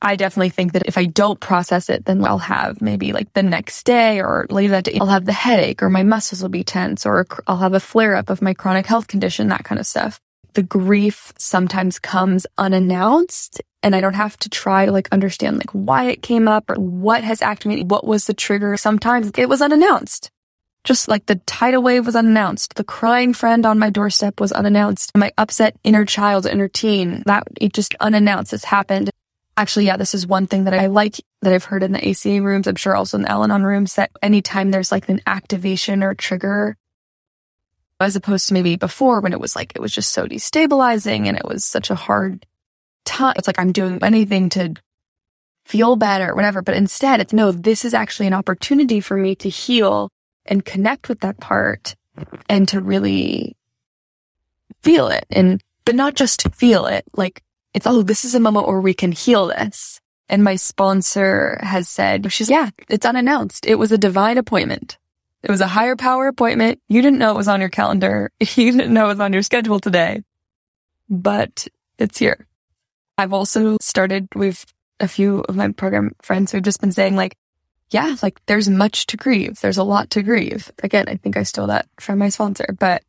[0.00, 3.42] I definitely think that if I don't process it, then I'll have maybe like the
[3.42, 6.64] next day or later that day, I'll have the headache or my muscles will be
[6.64, 9.86] tense or I'll have a flare up of my chronic health condition, that kind of
[9.86, 10.18] stuff
[10.54, 15.70] the grief sometimes comes unannounced and I don't have to try to like understand like
[15.70, 18.76] why it came up or what has activated, what was the trigger.
[18.76, 20.30] Sometimes it was unannounced.
[20.84, 22.74] Just like the tidal wave was unannounced.
[22.74, 25.14] The crying friend on my doorstep was unannounced.
[25.14, 29.10] My upset inner child, inner teen, that it just unannounced has happened.
[29.58, 32.40] Actually, yeah, this is one thing that I like that I've heard in the ACA
[32.40, 32.66] rooms.
[32.66, 36.76] I'm sure also in the Al-Anon rooms that anytime there's like an activation or trigger,
[38.00, 41.36] as opposed to maybe before when it was like, it was just so destabilizing and
[41.36, 42.46] it was such a hard
[43.04, 43.34] time.
[43.36, 44.74] It's like I'm doing anything to
[45.64, 46.62] feel better, or whatever.
[46.62, 50.10] But instead, it's no, this is actually an opportunity for me to heal
[50.44, 51.94] and connect with that part
[52.48, 53.56] and to really
[54.82, 55.26] feel it.
[55.30, 57.42] And, but not just feel it, like
[57.74, 60.00] it's, oh, this is a moment where we can heal this.
[60.28, 63.66] And my sponsor has said, she's, yeah, it's unannounced.
[63.66, 64.96] It was a divine appointment.
[65.42, 66.80] It was a higher power appointment.
[66.88, 68.30] You didn't know it was on your calendar.
[68.56, 70.22] You didn't know it was on your schedule today,
[71.08, 71.66] but
[71.98, 72.46] it's here.
[73.16, 74.66] I've also started with
[74.98, 77.36] a few of my program friends who've just been saying like,
[77.90, 79.60] yeah, like there's much to grieve.
[79.60, 80.70] There's a lot to grieve.
[80.82, 83.02] Again, I think I stole that from my sponsor, but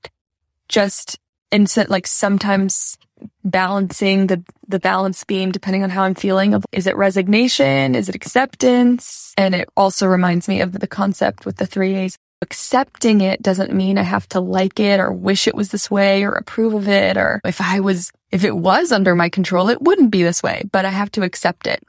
[0.67, 1.19] just
[1.51, 2.97] instant, like sometimes
[3.43, 7.95] balancing the, the balance beam depending on how I'm feeling of is it resignation?
[7.95, 9.33] Is it acceptance?
[9.37, 12.17] And it also reminds me of the concept with the three A's.
[12.43, 16.23] Accepting it doesn't mean I have to like it or wish it was this way
[16.23, 17.15] or approve of it.
[17.15, 20.63] Or if I was, if it was under my control, it wouldn't be this way,
[20.71, 21.83] but I have to accept it.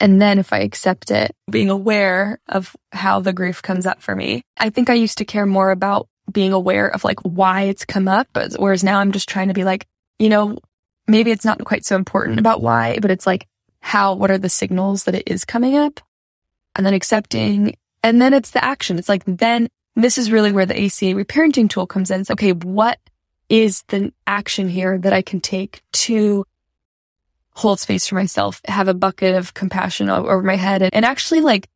[0.00, 4.14] And then if I accept it, being aware of how the grief comes up for
[4.14, 4.42] me.
[4.56, 8.08] I think I used to care more about being aware of like why it's come
[8.08, 9.86] up, whereas now I'm just trying to be like,
[10.18, 10.58] you know,
[11.06, 12.40] maybe it's not quite so important mm.
[12.40, 13.46] about why, but it's like
[13.80, 16.00] how, what are the signals that it is coming up?
[16.76, 17.76] And then accepting.
[18.02, 18.98] And then it's the action.
[18.98, 22.20] It's like, then this is really where the ACA reparenting tool comes in.
[22.20, 22.98] It's okay, what
[23.48, 26.44] is the action here that I can take to
[27.52, 31.40] hold space for myself, have a bucket of compassion over my head and, and actually
[31.40, 31.68] like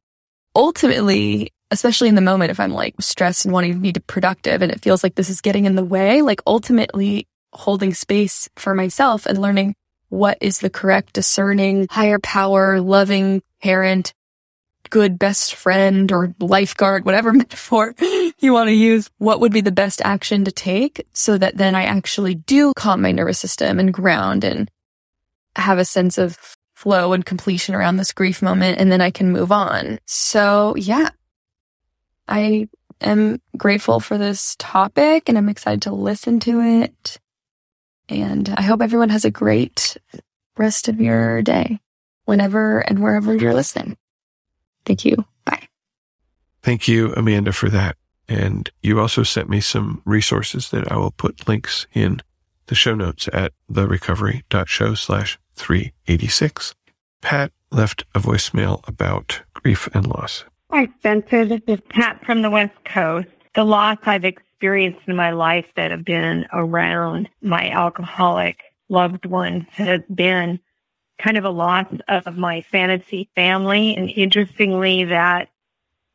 [0.55, 4.71] ultimately, especially in the moment, if I'm like stressed and wanting to be productive and
[4.71, 9.27] it feels like this is getting in the way, like ultimately holding space for myself
[9.27, 9.75] and learning
[10.09, 14.13] what is the correct discerning, higher power, loving parent,
[14.91, 17.95] good best friend or lifeguard, whatever metaphor
[18.39, 19.09] you want to use.
[19.19, 23.01] What would be the best action to take so that then I actually do calm
[23.01, 24.71] my nervous system and ground and
[25.57, 29.33] have a sense of flow and completion around this grief moment and then I can
[29.33, 29.99] move on.
[30.05, 31.09] So yeah,
[32.29, 32.69] I
[33.01, 37.19] am grateful for this topic and I'm excited to listen to it.
[38.21, 39.97] And I hope everyone has a great
[40.57, 41.81] rest of your day
[42.25, 43.97] whenever and wherever you're listening.
[44.85, 45.25] Thank you.
[45.45, 45.69] Bye.
[46.63, 47.97] Thank you, Amanda, for that.
[48.29, 52.21] And you also sent me some resources that I will put links in
[52.67, 56.75] the show notes at therecovery.show slash 386.
[57.21, 60.45] Pat left a voicemail about grief and loss.
[60.71, 61.45] Hi, Spencer.
[61.45, 63.29] This is Pat from the West Coast.
[63.55, 69.65] The loss I've experienced in my life that have been around my alcoholic loved ones
[69.73, 70.61] has been
[71.19, 73.97] kind of a loss of my fantasy family.
[73.97, 75.49] And interestingly, that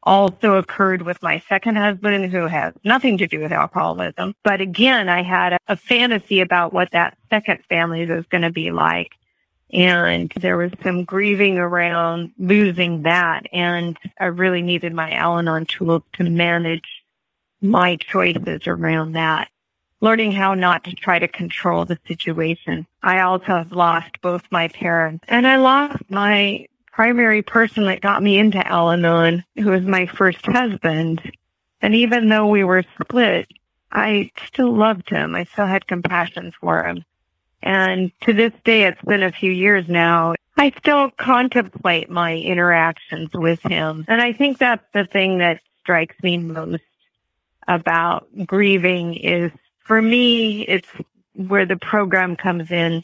[0.03, 4.35] also occurred with my second husband who has nothing to do with alcoholism.
[4.43, 8.51] But again, I had a, a fantasy about what that second family was going to
[8.51, 9.11] be like.
[9.73, 13.47] And there was some grieving around losing that.
[13.51, 16.96] And I really needed my Al Anon tool to manage
[17.61, 19.49] my choices around that.
[19.99, 22.85] Learning how not to try to control the situation.
[23.01, 28.21] I also have lost both my parents and I lost my primary person that got
[28.21, 31.31] me into Al Anon, who was my first husband.
[31.81, 33.47] And even though we were split,
[33.91, 35.35] I still loved him.
[35.35, 37.03] I still had compassion for him.
[37.61, 40.35] And to this day, it's been a few years now.
[40.57, 44.05] I still contemplate my interactions with him.
[44.07, 46.81] And I think that's the thing that strikes me most
[47.67, 49.51] about grieving is
[49.85, 50.89] for me, it's
[51.33, 53.03] where the program comes in.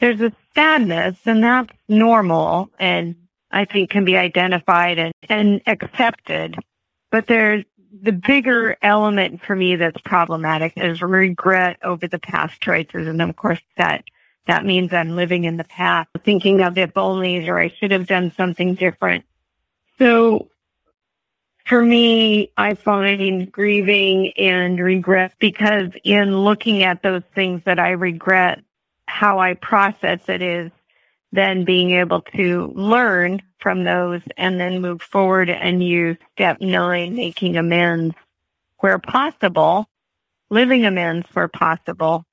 [0.00, 3.16] There's a sadness and that's normal and
[3.50, 6.56] I think can be identified and, and accepted.
[7.10, 7.64] But there's
[8.02, 13.06] the bigger element for me that's problematic is regret over the past choices.
[13.06, 14.04] And of course that,
[14.46, 18.06] that means I'm living in the past, thinking of if only or I should have
[18.06, 19.24] done something different.
[19.98, 20.48] So
[21.66, 27.90] for me, I find grieving and regret because in looking at those things that I
[27.90, 28.62] regret,
[29.06, 30.70] how I process it is
[31.32, 37.16] then being able to learn from those and then move forward and use step nine,
[37.16, 38.14] making amends
[38.78, 39.88] where possible,
[40.50, 42.24] living amends where possible.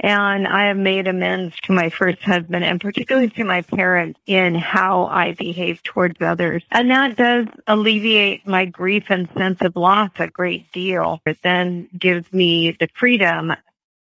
[0.00, 4.54] And I have made amends to my first husband and particularly to my parents in
[4.54, 6.62] how I behave towards others.
[6.70, 11.20] And that does alleviate my grief and sense of loss a great deal.
[11.24, 13.54] It then gives me the freedom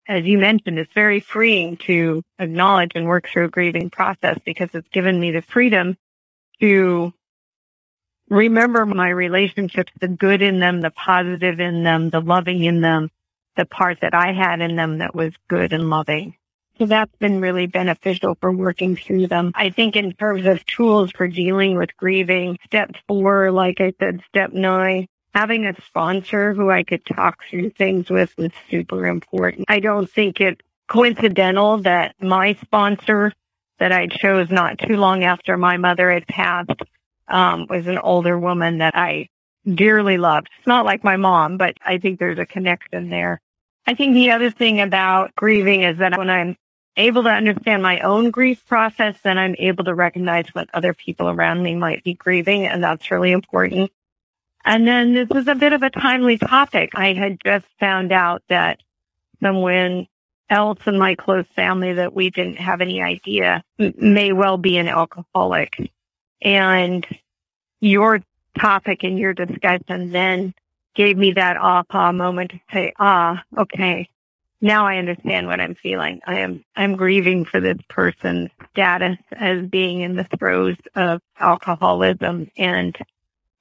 [0.07, 4.69] as you mentioned, it's very freeing to acknowledge and work through a grieving process because
[4.73, 5.97] it's given me the freedom
[6.59, 7.11] to
[8.29, 13.09] remember my relationships, the good in them, the positive in them, the loving in them,
[13.55, 16.35] the part that I had in them that was good and loving.
[16.77, 19.51] So that's been really beneficial for working through them.
[19.55, 24.21] I think in terms of tools for dealing with grieving, step four, like I said,
[24.27, 29.65] step nine, having a sponsor who I could talk through things with was super important.
[29.69, 33.31] I don't think it coincidental that my sponsor
[33.79, 36.81] that I chose not too long after my mother had passed
[37.27, 39.29] um, was an older woman that I
[39.65, 40.49] dearly loved.
[40.57, 43.41] It's not like my mom, but I think there's a connection there.
[43.87, 46.57] I think the other thing about grieving is that when I'm
[46.97, 51.29] able to understand my own grief process, then I'm able to recognize what other people
[51.29, 52.65] around me might be grieving.
[52.65, 53.91] And that's really important.
[54.63, 56.91] And then this was a bit of a timely topic.
[56.95, 58.79] I had just found out that
[59.41, 60.07] someone
[60.49, 64.87] else in my close family that we didn't have any idea may well be an
[64.87, 65.91] alcoholic.
[66.41, 67.05] And
[67.81, 68.21] your
[68.57, 70.53] topic and your discussion then
[70.95, 74.09] gave me that aha moment to say, ah, okay,
[74.61, 76.21] now I understand what I'm feeling.
[76.25, 82.49] I am I'm grieving for this person's status as being in the throes of alcoholism
[82.57, 82.97] and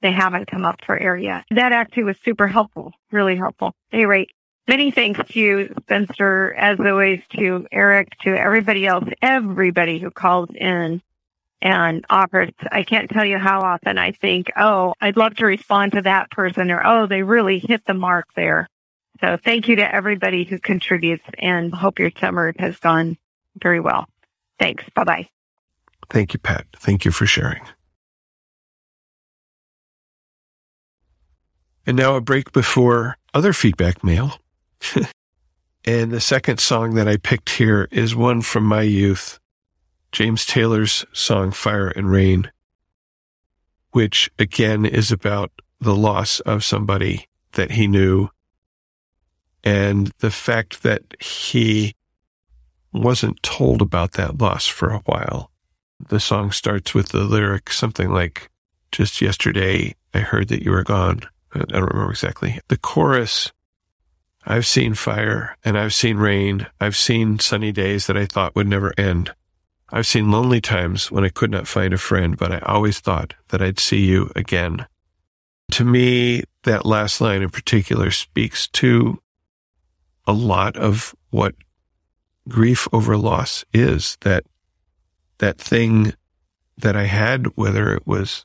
[0.01, 1.45] they haven't come up for air yet.
[1.51, 3.75] That actually was super helpful, really helpful.
[3.91, 4.29] Hey, right.
[4.67, 10.49] Many thanks to you, Spencer, as always, to Eric, to everybody else, everybody who calls
[10.55, 11.03] in
[11.63, 12.51] and offers.
[12.71, 16.31] I can't tell you how often I think, oh, I'd love to respond to that
[16.31, 18.69] person or, oh, they really hit the mark there.
[19.21, 23.17] So thank you to everybody who contributes and hope your summer has gone
[23.61, 24.07] very well.
[24.59, 24.85] Thanks.
[24.95, 25.29] Bye bye.
[26.11, 26.67] Thank you, Pat.
[26.77, 27.63] Thank you for sharing.
[31.87, 34.39] And now a break before other feedback mail.
[35.85, 39.39] and the second song that I picked here is one from my youth,
[40.15, 42.53] James Taylor's song Fire and Rain,
[43.91, 45.51] which again is about
[45.81, 48.29] the loss of somebody that he knew
[49.65, 51.97] and the fact that he
[52.93, 55.51] wasn't told about that loss for a while.
[56.09, 58.51] The song starts with the lyric something like,
[58.93, 61.23] just yesterday I heard that you were gone.
[61.53, 62.61] I don't remember exactly.
[62.69, 63.51] The chorus
[64.47, 66.69] I've seen fire and I've seen rain.
[66.81, 69.35] I've seen sunny days that I thought would never end.
[69.95, 73.35] I've seen lonely times when I could not find a friend, but I always thought
[73.51, 74.89] that I'd see you again.
[75.71, 79.23] To me, that last line in particular speaks to
[80.27, 81.55] a lot of what
[82.49, 84.43] grief over loss is that
[85.39, 86.15] that thing
[86.77, 88.45] that I had, whether it was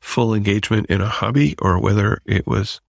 [0.00, 2.80] full engagement in a hobby or whether it was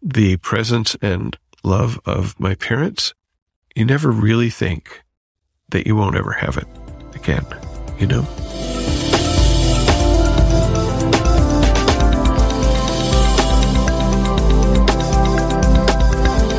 [0.00, 3.12] the presence and love of my parents,
[3.76, 5.02] you never really think
[5.72, 6.66] that you won't ever have it
[7.14, 7.44] again,
[7.98, 8.22] you know?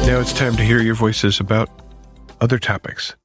[0.05, 1.69] Now it's time to hear your voices about
[2.41, 3.15] other topics.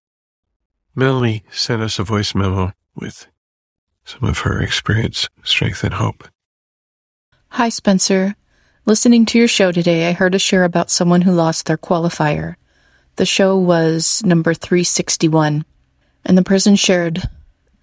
[0.95, 3.27] Melanie sent us a voice memo with
[4.05, 6.29] some of her experience, strength, and hope.
[7.51, 8.37] Hi, Spencer.
[8.87, 12.57] Listening to your show today, I heard a share about someone who lost their qualifier.
[13.17, 15.65] The show was number 361,
[16.25, 17.23] and the person shared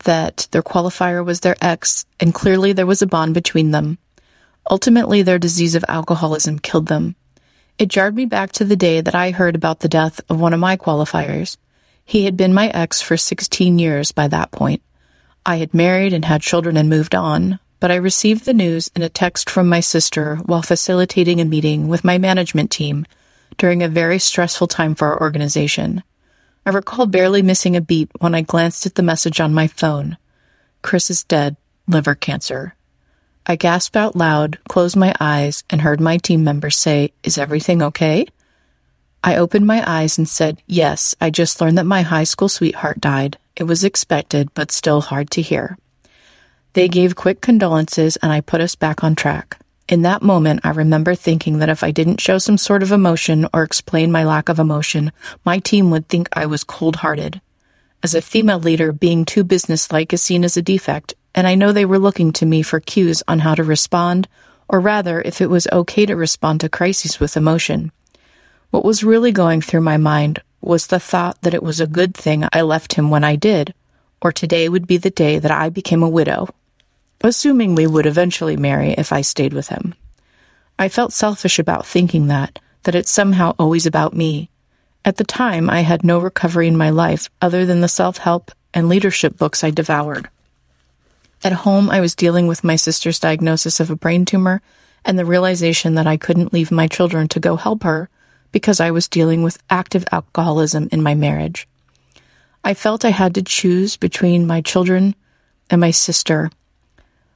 [0.05, 3.97] that their qualifier was their ex, and clearly there was a bond between them.
[4.69, 7.15] Ultimately, their disease of alcoholism killed them.
[7.77, 10.53] It jarred me back to the day that I heard about the death of one
[10.53, 11.57] of my qualifiers.
[12.05, 14.81] He had been my ex for 16 years by that point.
[15.45, 19.01] I had married and had children and moved on, but I received the news in
[19.01, 23.05] a text from my sister while facilitating a meeting with my management team
[23.57, 26.03] during a very stressful time for our organization.
[26.65, 30.17] I recall barely missing a beat when I glanced at the message on my phone.
[30.81, 31.57] Chris is dead,
[31.87, 32.73] liver cancer.
[33.45, 37.83] I gasped out loud, closed my eyes, and heard my team members say, Is everything
[37.83, 38.25] okay?
[39.23, 42.99] I opened my eyes and said, Yes, I just learned that my high school sweetheart
[42.99, 43.37] died.
[43.55, 45.77] It was expected, but still hard to hear.
[46.73, 49.59] They gave quick condolences and I put us back on track.
[49.87, 53.47] In that moment, I remember thinking that if I didn't show some sort of emotion
[53.53, 55.11] or explain my lack of emotion,
[55.45, 57.39] my team would think I was cold hearted.
[58.01, 61.71] As a female leader, being too businesslike is seen as a defect, and I know
[61.71, 64.27] they were looking to me for cues on how to respond,
[64.67, 67.91] or rather, if it was okay to respond to crises with emotion.
[68.71, 72.15] What was really going through my mind was the thought that it was a good
[72.15, 73.75] thing I left him when I did,
[74.19, 76.49] or today would be the day that I became a widow
[77.25, 79.95] assuming we would eventually marry if I stayed with him.
[80.77, 84.49] I felt selfish about thinking that, that it's somehow always about me.
[85.05, 88.51] At the time, I had no recovery in my life other than the self help
[88.73, 90.29] and leadership books I devoured.
[91.43, 94.61] At home, I was dealing with my sister's diagnosis of a brain tumor
[95.05, 98.09] and the realization that I couldn't leave my children to go help her
[98.51, 101.67] because I was dealing with active alcoholism in my marriage.
[102.63, 105.13] I felt I had to choose between my children
[105.69, 106.49] and my sister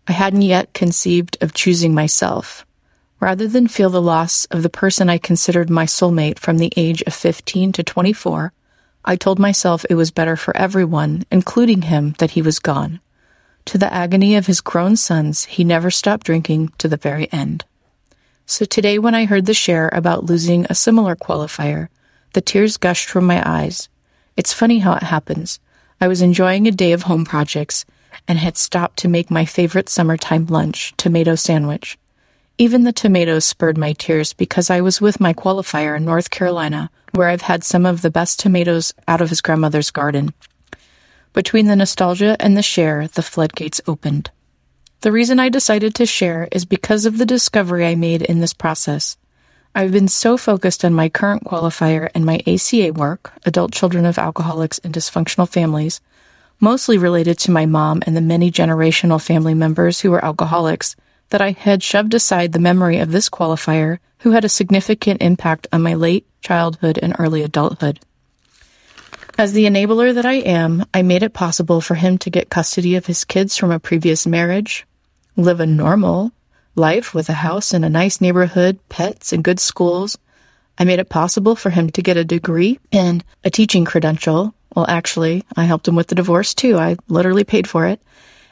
[0.09, 2.65] I hadn't yet conceived of choosing myself.
[3.19, 7.03] Rather than feel the loss of the person I considered my soulmate from the age
[7.03, 8.51] of 15 to 24,
[9.05, 13.01] I told myself it was better for everyone, including him, that he was gone.
[13.65, 17.63] To the agony of his grown sons, he never stopped drinking to the very end.
[18.47, 21.87] So today, when I heard the share about losing a similar qualifier,
[22.33, 23.89] the tears gushed from my eyes.
[24.35, 25.59] It's funny how it happens.
[26.01, 27.85] I was enjoying a day of home projects
[28.27, 31.97] and had stopped to make my favorite summertime lunch, tomato sandwich.
[32.57, 36.91] Even the tomatoes spurred my tears because I was with my qualifier in North Carolina,
[37.13, 40.33] where I've had some of the best tomatoes out of his grandmother's garden.
[41.33, 44.31] Between the nostalgia and the share, the floodgates opened.
[45.01, 48.53] The reason I decided to share is because of the discovery I made in this
[48.53, 49.15] process.
[49.73, 54.17] I've been so focused on my current qualifier and my ACA work, adult children of
[54.17, 56.01] alcoholics and dysfunctional families,
[56.59, 60.95] mostly related to my mom and the many generational family members who were alcoholics,
[61.29, 65.67] that I had shoved aside the memory of this qualifier who had a significant impact
[65.71, 67.99] on my late childhood and early adulthood.
[69.37, 72.95] As the enabler that I am, I made it possible for him to get custody
[72.95, 74.85] of his kids from a previous marriage,
[75.37, 76.33] live a normal
[76.75, 80.17] life with a house in a nice neighborhood, pets, and good schools.
[80.77, 84.53] I made it possible for him to get a degree and a teaching credential.
[84.75, 86.77] Well, actually, I helped him with the divorce too.
[86.77, 88.01] I literally paid for it.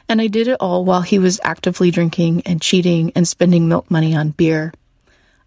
[0.08, 3.90] And I did it all while he was actively drinking and cheating and spending milk
[3.90, 4.72] money on beer.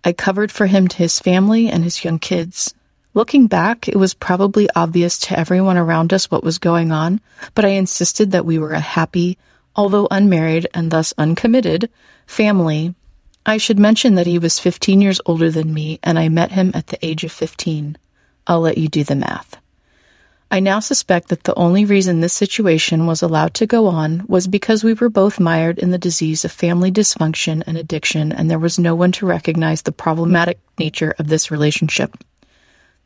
[0.04, 2.74] I covered for him to his family and his young kids.
[3.14, 7.20] Looking back, it was probably obvious to everyone around us what was going on,
[7.54, 9.38] but I insisted that we were a happy,
[9.76, 11.90] although unmarried and thus uncommitted,
[12.26, 12.96] family.
[13.46, 16.72] I should mention that he was 15 years older than me, and I met him
[16.74, 17.98] at the age of 15.
[18.48, 19.58] I'll let you do the math.
[20.54, 24.50] I now suspect that the only reason this situation was allowed to go on was
[24.50, 28.60] because we were both mired in the disease of family dysfunction and addiction, and there
[28.60, 32.18] was no one to recognize the problematic nature of this relationship.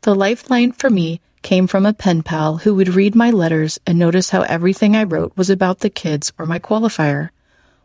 [0.00, 3.96] The lifeline for me came from a pen pal who would read my letters and
[3.96, 7.30] notice how everything I wrote was about the kids or my qualifier.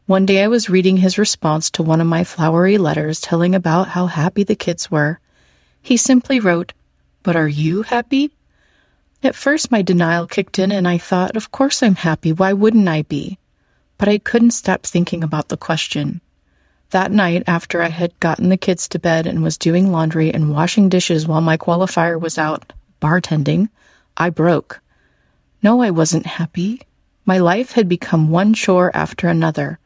[0.08, 3.90] One day I was reading his response to one of my flowery letters telling about
[3.90, 5.20] how happy the kids were.
[5.84, 6.74] He simply wrote,
[7.22, 8.32] But are you happy?
[9.24, 12.32] At first, my denial kicked in, and I thought, Of course I'm happy.
[12.32, 13.38] Why wouldn't I be?
[14.00, 16.22] But I couldn't stop thinking about the question.
[16.90, 20.52] That night, after I had gotten the kids to bed and was doing laundry and
[20.52, 23.70] washing dishes while my qualifier was out bartending,
[24.18, 24.82] I broke.
[25.62, 26.82] No, I wasn't happy.
[27.24, 29.78] My life had become one chore after another.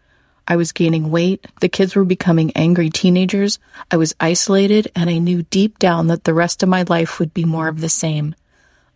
[0.47, 3.59] I was gaining weight, the kids were becoming angry teenagers,
[3.91, 7.33] I was isolated, and I knew deep down that the rest of my life would
[7.33, 8.35] be more of the same.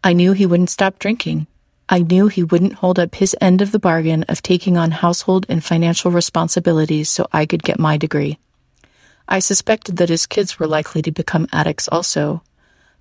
[0.04, 1.48] I knew he wouldn't stop drinking.
[1.90, 5.46] I knew he wouldn't hold up his end of the bargain of taking on household
[5.50, 8.40] and financial responsibilities so I could get my degree.
[9.28, 12.44] I suspected that his kids were likely to become addicts also.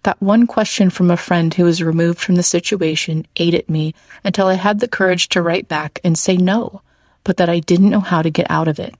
[0.03, 3.95] That one question from a friend who was removed from the situation ate at me
[4.25, 6.83] until I had the courage to write back and say no,
[7.25, 8.95] but that I didn't know how to get out of it.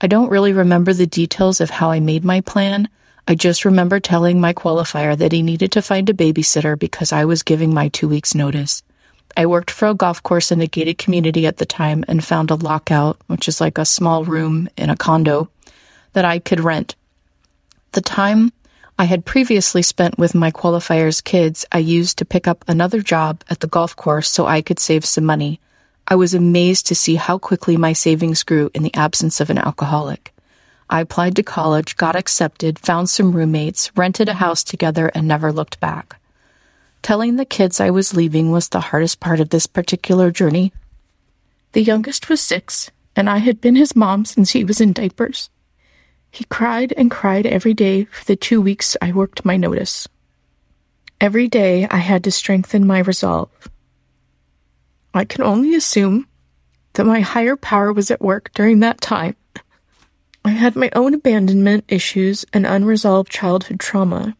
[0.00, 2.88] I don't really remember the details of how I made my plan.
[3.30, 7.26] I just remember telling my qualifier that he needed to find a babysitter because I
[7.26, 8.82] was giving my two weeks' notice.
[9.36, 12.50] I worked for a golf course in a gated community at the time and found
[12.50, 15.48] a lockout, which is like a small room in a condo,
[16.12, 16.96] that I could rent.
[17.92, 18.52] The time
[18.98, 23.44] I had previously spent with my qualifier's kids, I used to pick up another job
[23.48, 25.60] at the golf course so I could save some money.
[26.08, 29.58] I was amazed to see how quickly my savings grew in the absence of an
[29.58, 30.34] alcoholic.
[30.90, 35.52] I applied to college, got accepted, found some roommates, rented a house together, and never
[35.52, 36.20] looked back.
[37.00, 40.72] Telling the kids I was leaving was the hardest part of this particular journey.
[41.72, 45.48] The youngest was six, and I had been his mom since he was in diapers.
[46.32, 50.08] He cried and cried every day for the two weeks I worked my notice.
[51.20, 53.50] Every day I had to strengthen my resolve.
[55.14, 56.26] I can only assume
[56.94, 59.36] that my higher power was at work during that time.
[60.44, 64.36] I had my own abandonment issues and unresolved childhood trauma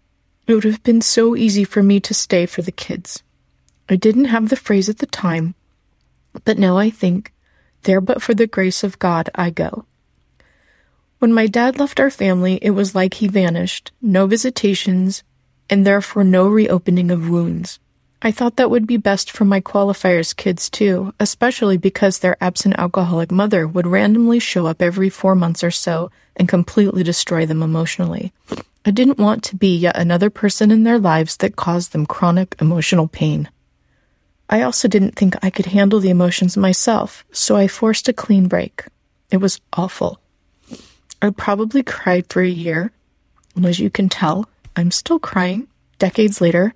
[0.50, 3.22] it would have been so easy for me to stay for the kids.
[3.88, 5.54] I didn't have the phrase at the time,
[6.44, 7.32] but now I think,
[7.82, 9.84] there but for the grace of God I go.
[11.20, 15.22] When my dad left our family, it was like he vanished, no visitations,
[15.68, 17.78] and therefore no reopening of wounds.
[18.22, 22.74] I thought that would be best for my qualifier's kids too, especially because their absent
[22.76, 27.62] alcoholic mother would randomly show up every four months or so and completely destroy them
[27.62, 28.32] emotionally.
[28.84, 32.56] I didn't want to be yet another person in their lives that caused them chronic
[32.60, 33.48] emotional pain.
[34.50, 38.48] I also didn't think I could handle the emotions myself, so I forced a clean
[38.48, 38.84] break.
[39.30, 40.20] It was awful.
[41.22, 42.90] I probably cried for a year,
[43.54, 45.68] and as you can tell, I'm still crying
[45.98, 46.74] decades later.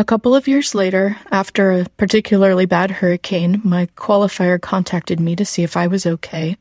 [0.00, 5.44] A couple of years later, after a particularly bad hurricane, my qualifier contacted me to
[5.44, 6.56] see if I was okay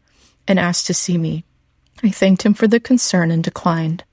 [0.45, 1.45] and asked to see me.
[2.03, 4.03] I thanked him for the concern and declined.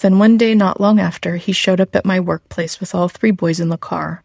[0.00, 3.30] Then one day not long after, he showed up at my workplace with all three
[3.30, 4.24] boys in the car.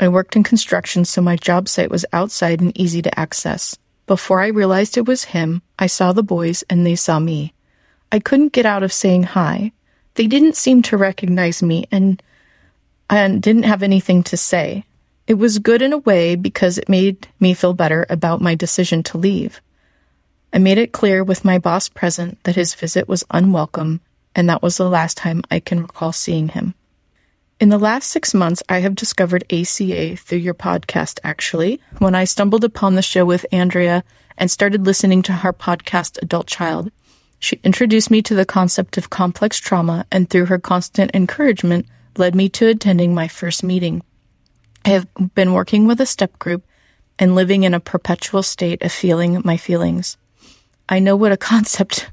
[0.00, 3.78] I worked in construction, so my job site was outside and easy to access.
[4.08, 7.54] Before I realized it was him, I saw the boys and they saw me.
[8.10, 9.70] I couldn't get out of saying hi.
[10.14, 12.20] They didn't seem to recognize me and
[13.10, 14.84] and didn't have anything to say.
[15.26, 19.02] It was good in a way because it made me feel better about my decision
[19.04, 19.60] to leave.
[20.52, 24.00] I made it clear with my boss present that his visit was unwelcome
[24.34, 26.74] and that was the last time I can recall seeing him.
[27.60, 32.22] In the last six months, I have discovered ACA through your podcast, actually, when I
[32.22, 34.04] stumbled upon the show with Andrea
[34.36, 36.92] and started listening to her podcast, Adult Child.
[37.40, 41.86] She introduced me to the concept of complex trauma and through her constant encouragement
[42.18, 44.02] led me to attending my first meeting.
[44.84, 46.64] I have been working with a step group
[47.18, 50.16] and living in a perpetual state of feeling my feelings.
[50.88, 52.10] I know what a concept,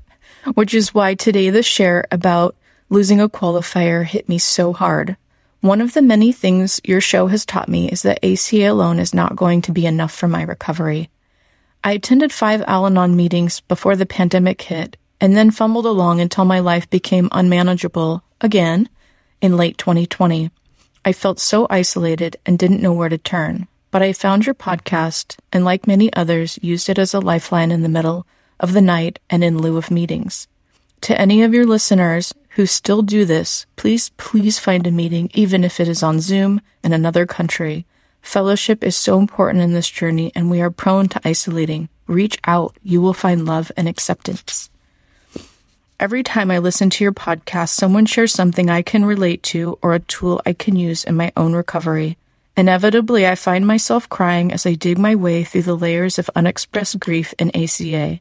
[0.53, 2.56] which is why today the share about
[2.90, 5.18] losing a qualifier hit me so hard.
[5.61, 9.14] One of the many things your show has taught me is that ACA alone is
[9.14, 11.10] not going to be enough for my recovery.
[11.84, 16.45] I attended five Al Anon meetings before the pandemic hit and then fumbled along until
[16.45, 18.90] my life became unmanageable again
[19.41, 20.52] in late 2020.
[21.03, 25.38] I felt so isolated and didn't know where to turn, but I found your podcast
[25.53, 28.26] and like many others used it as a lifeline in the middle
[28.60, 30.48] of the night and in lieu of meetings.
[31.02, 35.64] To any of your listeners who still do this, please, please find a meeting, even
[35.64, 37.86] if it is on Zoom in another country.
[38.22, 41.90] Fellowship is so important in this journey, and we are prone to isolating.
[42.07, 42.76] Reach out.
[42.82, 44.70] You will find love and acceptance.
[45.97, 49.93] Every time I listen to your podcast, someone shares something I can relate to or
[49.93, 52.17] a tool I can use in my own recovery.
[52.57, 56.99] Inevitably, I find myself crying as I dig my way through the layers of unexpressed
[56.99, 58.19] grief in ACA.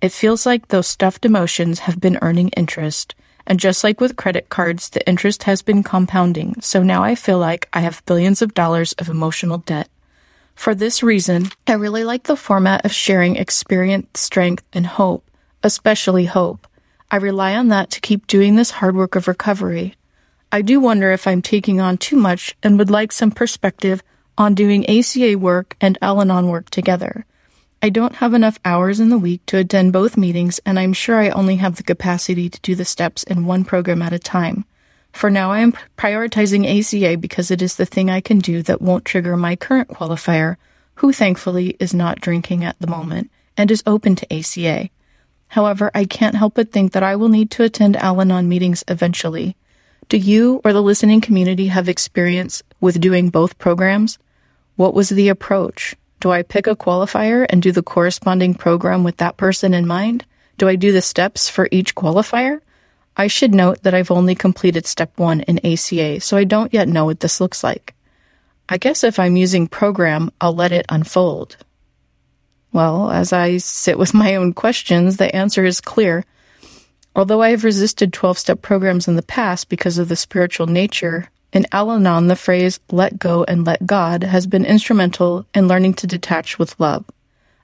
[0.00, 3.14] It feels like those stuffed emotions have been earning interest,
[3.46, 7.38] and just like with credit cards, the interest has been compounding, so now I feel
[7.38, 9.90] like I have billions of dollars of emotional debt.
[10.54, 15.22] For this reason, I really like the format of sharing experience, strength, and hope,
[15.62, 16.66] especially hope.
[17.12, 19.96] I rely on that to keep doing this hard work of recovery.
[20.52, 24.02] I do wonder if I'm taking on too much and would like some perspective
[24.38, 27.26] on doing ACA work and Al Anon work together.
[27.82, 31.18] I don't have enough hours in the week to attend both meetings, and I'm sure
[31.18, 34.64] I only have the capacity to do the steps in one program at a time.
[35.12, 38.82] For now, I am prioritizing ACA because it is the thing I can do that
[38.82, 40.56] won't trigger my current qualifier,
[40.96, 44.90] who thankfully is not drinking at the moment and is open to ACA.
[45.50, 48.84] However, I can't help but think that I will need to attend Al Anon meetings
[48.86, 49.56] eventually.
[50.08, 54.18] Do you or the listening community have experience with doing both programs?
[54.76, 55.96] What was the approach?
[56.20, 60.24] Do I pick a qualifier and do the corresponding program with that person in mind?
[60.56, 62.60] Do I do the steps for each qualifier?
[63.16, 66.86] I should note that I've only completed step one in ACA, so I don't yet
[66.86, 67.94] know what this looks like.
[68.68, 71.56] I guess if I'm using program, I'll let it unfold.
[72.72, 76.24] Well, as I sit with my own questions, the answer is clear.
[77.16, 81.28] Although I have resisted 12 step programs in the past because of the spiritual nature,
[81.52, 85.94] in Al Anon, the phrase let go and let God has been instrumental in learning
[85.94, 87.04] to detach with love.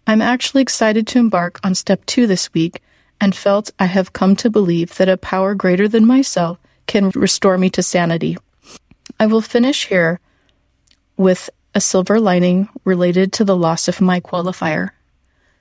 [0.08, 2.82] I'm actually excited to embark on step two this week
[3.20, 7.58] and felt I have come to believe that a power greater than myself can restore
[7.58, 8.36] me to sanity.
[9.18, 10.20] I will finish here
[11.16, 14.90] with a silver lining related to the loss of my qualifier.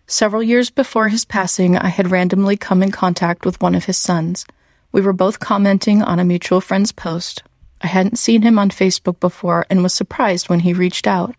[0.07, 3.97] Several years before his passing, I had randomly come in contact with one of his
[3.97, 4.45] sons.
[4.91, 7.41] We were both commenting on a mutual friend's post.
[7.81, 11.35] I hadn't seen him on Facebook before and was surprised when he reached out.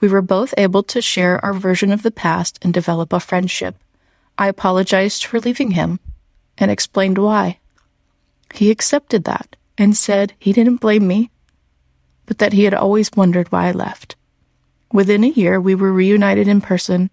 [0.00, 3.76] We were both able to share our version of the past and develop a friendship.
[4.36, 5.98] I apologized for leaving him
[6.58, 7.58] and explained why.
[8.52, 11.30] He accepted that and said he didn't blame me,
[12.26, 14.14] but that he had always wondered why I left.
[14.92, 17.08] Within a year, we were reunited in person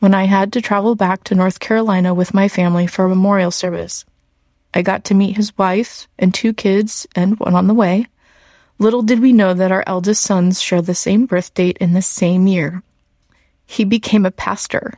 [0.00, 3.50] when I had to travel back to North Carolina with my family for a memorial
[3.50, 4.04] service.
[4.74, 8.06] I got to meet his wife and two kids and one on the way.
[8.78, 12.02] Little did we know that our eldest sons share the same birth date in the
[12.02, 12.82] same year.
[13.66, 14.94] He became a pastor,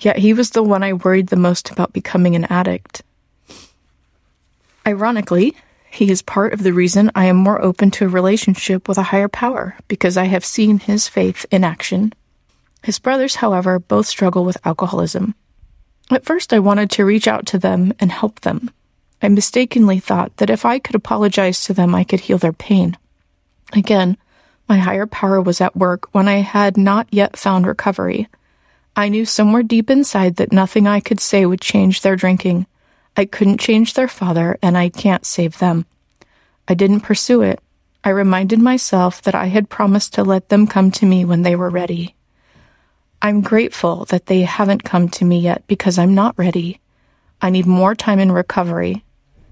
[0.00, 3.02] yet he was the one I worried the most about becoming an addict.
[4.86, 5.54] Ironically,
[5.90, 9.02] he is part of the reason I am more open to a relationship with a
[9.02, 12.14] higher power because I have seen his faith in action.
[12.82, 15.34] His brothers, however, both struggle with alcoholism.
[16.10, 18.70] At first, I wanted to reach out to them and help them.
[19.22, 22.96] I mistakenly thought that if I could apologize to them, I could heal their pain.
[23.72, 24.16] Again,
[24.68, 28.28] my higher power was at work when I had not yet found recovery.
[28.96, 32.66] I knew somewhere deep inside that nothing I could say would change their drinking.
[33.16, 35.86] I couldn't change their father, and I can't save them.
[36.66, 37.60] I didn't pursue it.
[38.02, 41.54] I reminded myself that I had promised to let them come to me when they
[41.54, 42.14] were ready.
[43.22, 46.80] I'm grateful that they haven't come to me yet because I'm not ready.
[47.42, 49.04] I need more time in recovery,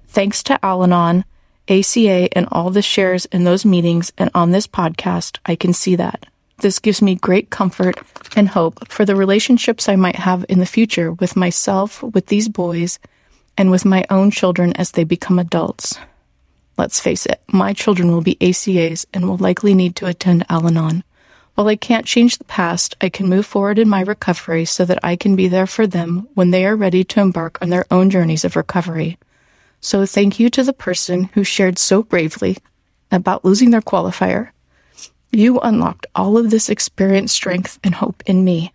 [0.09, 1.25] Thanks to Al Anon,
[1.69, 5.97] ACA, and all the shares in those meetings and on this podcast, I can see
[5.97, 6.27] that.
[6.61, 8.01] This gives me great comfort
[8.35, 12.49] and hope for the relationships I might have in the future with myself, with these
[12.49, 12.99] boys,
[13.57, 15.99] and with my own children as they become adults.
[16.79, 20.67] Let's face it, my children will be ACAs and will likely need to attend Al
[20.67, 21.05] Anon.
[21.59, 25.01] While I can't change the past, I can move forward in my recovery so that
[25.03, 28.11] I can be there for them when they are ready to embark on their own
[28.11, 29.19] journeys of recovery.
[29.81, 32.59] So thank you to the person who shared so bravely
[33.11, 34.51] about losing their qualifier.
[35.33, 38.73] You unlocked all of this experience, strength, and hope in me.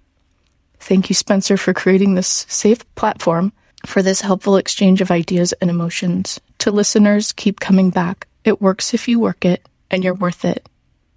[0.78, 3.54] Thank you, Spencer, for creating this safe platform
[3.86, 6.38] for this helpful exchange of ideas and emotions.
[6.58, 8.28] To listeners, keep coming back.
[8.44, 10.68] It works if you work it, and you're worth it.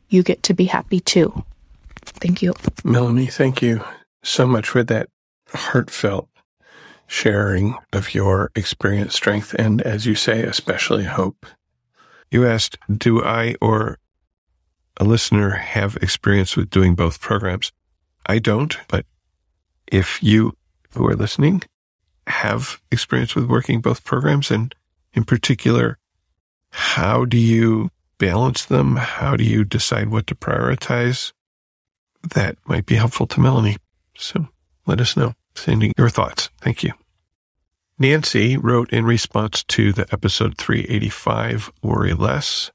[0.08, 1.44] You get to be happy too.
[2.20, 2.54] Thank you.
[2.84, 3.84] Melanie, thank you
[4.22, 5.08] so much for that
[5.48, 6.28] heartfelt
[7.06, 11.46] sharing of your experience, strength, and as you say, especially hope.
[12.30, 13.98] You asked, do I or
[14.96, 17.72] a listener have experience with doing both programs?
[18.26, 19.06] I don't, but
[19.86, 20.56] if you
[20.90, 21.62] who are listening
[22.26, 24.74] have experience with working both programs and
[25.12, 25.98] in particular,
[26.70, 28.96] how do you balance them?
[28.96, 31.32] How do you decide what to prioritize?
[32.34, 33.76] That might be helpful to Melanie.
[34.16, 34.48] So
[34.86, 35.34] let us know.
[35.54, 36.50] Sending your thoughts.
[36.60, 36.92] Thank you.
[37.98, 42.70] Nancy wrote in response to the episode 385, Worry Less.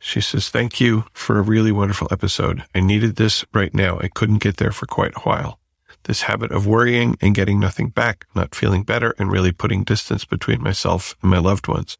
[0.00, 2.64] She says, Thank you for a really wonderful episode.
[2.74, 3.98] I needed this right now.
[4.00, 5.60] I couldn't get there for quite a while.
[6.04, 10.24] This habit of worrying and getting nothing back, not feeling better, and really putting distance
[10.24, 11.98] between myself and my loved ones.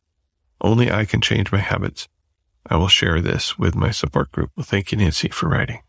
[0.60, 2.08] Only I can change my habits.
[2.66, 4.50] I will share this with my support group.
[4.56, 5.80] Well, thank you, Nancy, for writing.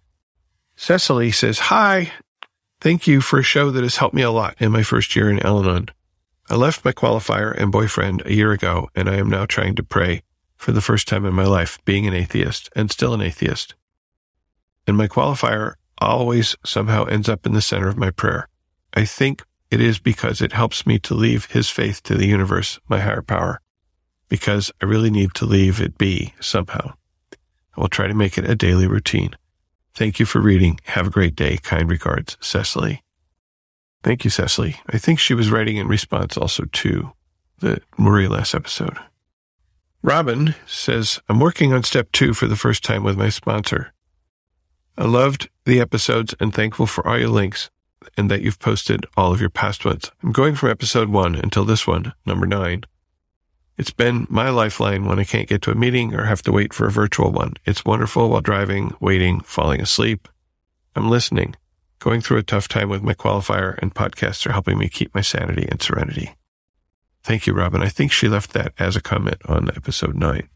[0.82, 2.12] Cecily says, Hi.
[2.80, 5.30] Thank you for a show that has helped me a lot in my first year
[5.30, 5.90] in Al Anon.
[6.50, 9.84] I left my qualifier and boyfriend a year ago, and I am now trying to
[9.84, 10.24] pray
[10.56, 13.76] for the first time in my life, being an atheist and still an atheist.
[14.88, 18.48] And my qualifier always somehow ends up in the center of my prayer.
[18.96, 22.80] I think it is because it helps me to leave his faith to the universe,
[22.90, 23.62] my higher power,
[24.30, 26.94] because I really need to leave it be somehow.
[27.78, 29.36] I will try to make it a daily routine.
[29.94, 30.80] Thank you for reading.
[30.86, 31.58] Have a great day.
[31.58, 33.04] Kind regards, Cecily.
[34.04, 34.78] Thank you, Cecily.
[34.90, 37.12] I think she was writing in response also to
[37.60, 38.98] the Worry Less episode.
[40.02, 43.94] Robin says, I'm working on step two for the first time with my sponsor.
[44.98, 47.70] I loved the episodes and thankful for all your links
[48.18, 50.12] and that you've posted all of your past ones.
[50.24, 52.84] I'm going from episode one until this one, number nine.
[53.78, 56.74] It's been my lifeline when I can't get to a meeting or have to wait
[56.74, 57.54] for a virtual one.
[57.66, 60.28] It's wonderful while driving, waiting, falling asleep.
[60.96, 61.56] I'm listening,
[62.00, 65.22] going through a tough time with my qualifier, and podcasts are helping me keep my
[65.22, 66.36] sanity and serenity.
[67.24, 67.82] Thank you, Robin.
[67.82, 70.50] I think she left that as a comment on episode nine.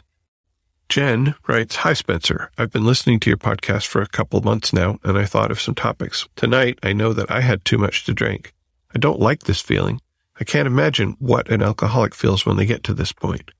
[0.90, 2.52] Jen writes, Hi, Spencer.
[2.58, 5.60] I've been listening to your podcast for a couple months now, and I thought of
[5.60, 6.28] some topics.
[6.36, 8.54] Tonight, I know that I had too much to drink.
[8.94, 10.00] I don't like this feeling.
[10.40, 13.52] I can't imagine what an alcoholic feels when they get to this point.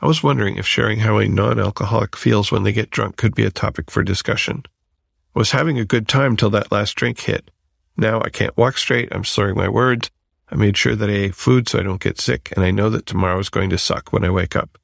[0.00, 3.44] I was wondering if sharing how a non-alcoholic feels when they get drunk could be
[3.44, 4.62] a topic for discussion.
[5.34, 7.50] I was having a good time till that last drink hit.
[7.96, 9.08] Now I can't walk straight.
[9.12, 10.10] I'm slurring my words.
[10.50, 12.88] I made sure that I ate food so I don't get sick, and I know
[12.90, 14.78] that tomorrow is going to suck when I wake up.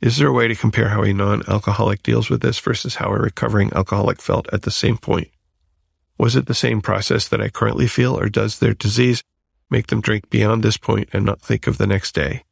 [0.00, 3.18] Is there a way to compare how a non-alcoholic deals with this versus how a
[3.18, 5.28] recovering alcoholic felt at the same point?
[6.18, 9.22] Was it the same process that I currently feel, or does their disease
[9.74, 12.44] make them drink beyond this point and not think of the next day?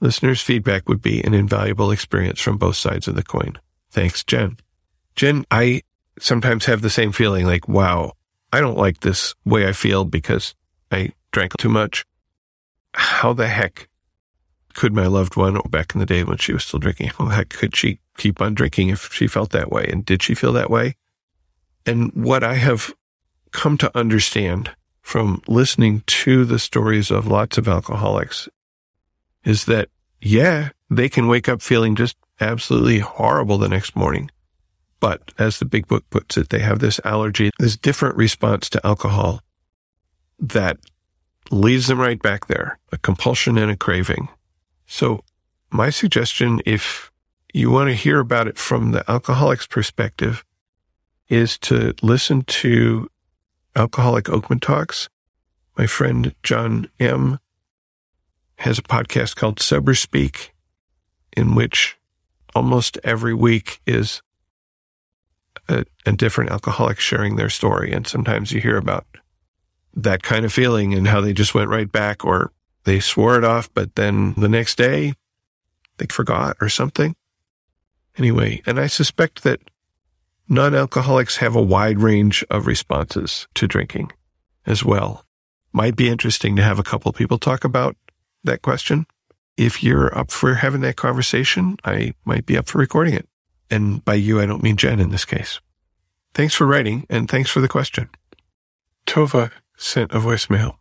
[0.00, 3.58] Listeners' feedback would be an invaluable experience from both sides of the coin.
[3.92, 4.58] Thanks, Jen.
[5.14, 5.82] Jen, I
[6.18, 8.12] sometimes have the same feeling like, wow,
[8.52, 10.54] I don't like this way I feel because
[10.90, 12.04] I drank too much.
[12.94, 13.88] How the heck
[14.74, 17.34] could my loved one, back in the day when she was still drinking, how the
[17.34, 19.88] heck could she keep on drinking if she felt that way?
[19.88, 20.96] And did she feel that way?
[21.86, 22.92] And what I have
[23.52, 24.70] come to understand
[25.08, 28.46] from listening to the stories of lots of alcoholics
[29.42, 29.88] is that,
[30.20, 34.30] yeah, they can wake up feeling just absolutely horrible the next morning.
[35.00, 38.86] But as the big book puts it, they have this allergy, this different response to
[38.86, 39.40] alcohol
[40.38, 40.76] that
[41.50, 44.28] leads them right back there, a compulsion and a craving.
[44.86, 45.24] So
[45.70, 47.10] my suggestion, if
[47.54, 50.44] you want to hear about it from the alcoholic's perspective,
[51.30, 53.08] is to listen to
[53.76, 55.08] Alcoholic Oakman Talks.
[55.76, 57.38] My friend John M.
[58.56, 60.52] has a podcast called Sober Speak,
[61.36, 61.96] in which
[62.54, 64.20] almost every week is
[65.68, 67.92] a, a different alcoholic sharing their story.
[67.92, 69.06] And sometimes you hear about
[69.94, 72.52] that kind of feeling and how they just went right back or
[72.84, 75.14] they swore it off, but then the next day
[75.98, 77.14] they forgot or something.
[78.16, 79.60] Anyway, and I suspect that
[80.48, 84.12] non-alcoholics have a wide range of responses to drinking
[84.66, 85.24] as well.
[85.72, 87.96] Might be interesting to have a couple people talk about
[88.44, 89.06] that question.
[89.56, 93.28] If you're up for having that conversation, I might be up for recording it.
[93.70, 95.60] And by you, I don't mean Jen in this case.
[96.34, 98.08] Thanks for writing and thanks for the question.
[99.06, 100.76] Tova sent a voicemail.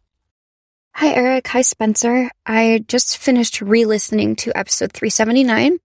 [0.94, 1.48] Hi, Eric.
[1.50, 2.30] Hi, Spencer.
[2.46, 5.78] I just finished re listening to episode 379,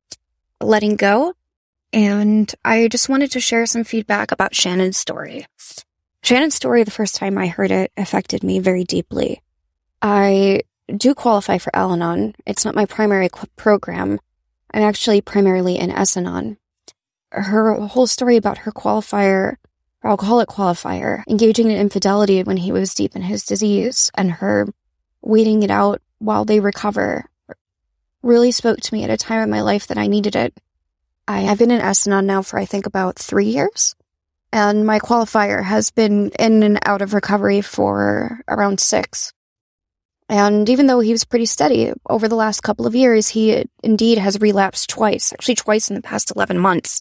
[0.60, 1.34] Letting Go,
[1.93, 5.47] and I just wanted to share some feedback about Shannon's story.
[6.23, 9.43] Shannon's story, the first time I heard it, affected me very deeply.
[10.01, 10.62] I
[10.97, 12.35] do qualify for Al Anon.
[12.47, 14.20] It's not my primary program.
[14.73, 16.59] I'm actually primarily in S Anon.
[17.31, 19.56] Her whole story about her qualifier,
[20.01, 24.69] her alcoholic qualifier, engaging in infidelity when he was deep in his disease, and her
[25.23, 27.27] waiting it out while they recover
[28.23, 30.55] really spoke to me at a time in my life that I needed it.
[31.28, 33.94] I have been in S Anon for I think about three years.
[34.53, 39.32] And my qualifier has been in and out of recovery for around six.
[40.28, 44.19] And even though he was pretty steady over the last couple of years, he indeed
[44.19, 47.01] has relapsed twice, actually twice in the past 11 months.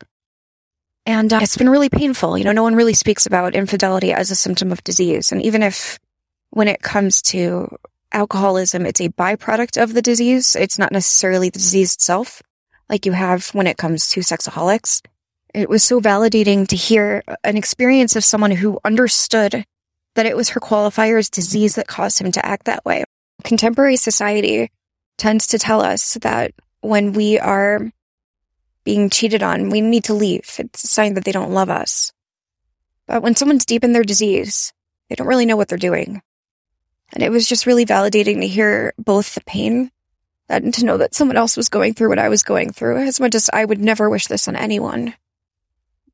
[1.06, 2.38] And uh, it's been really painful.
[2.38, 5.32] You know, no one really speaks about infidelity as a symptom of disease.
[5.32, 6.00] And even if
[6.52, 7.76] when it comes to
[8.14, 12.42] alcoholism, it's a byproduct of the disease, it's not necessarily the disease itself
[12.92, 15.02] like you have when it comes to sexaholics.
[15.54, 19.66] It was so validating to hear an experience of someone who understood
[20.16, 23.06] that it was her qualifier's disease that caused him to act that way.
[23.44, 24.70] Contemporary society
[25.18, 26.52] tends to tell us that
[26.82, 27.92] when we are
[28.84, 30.56] being cheated on, we need to leave.
[30.60, 32.12] It's a sign that they don't love us.
[33.08, 34.74] But when someone's deep in their disease,
[35.08, 36.22] they don't really know what they're doing.
[37.14, 39.92] And it was just really validating to hear both the pain
[40.52, 43.20] and to know that someone else was going through what I was going through, as
[43.20, 45.14] much as I would never wish this on anyone.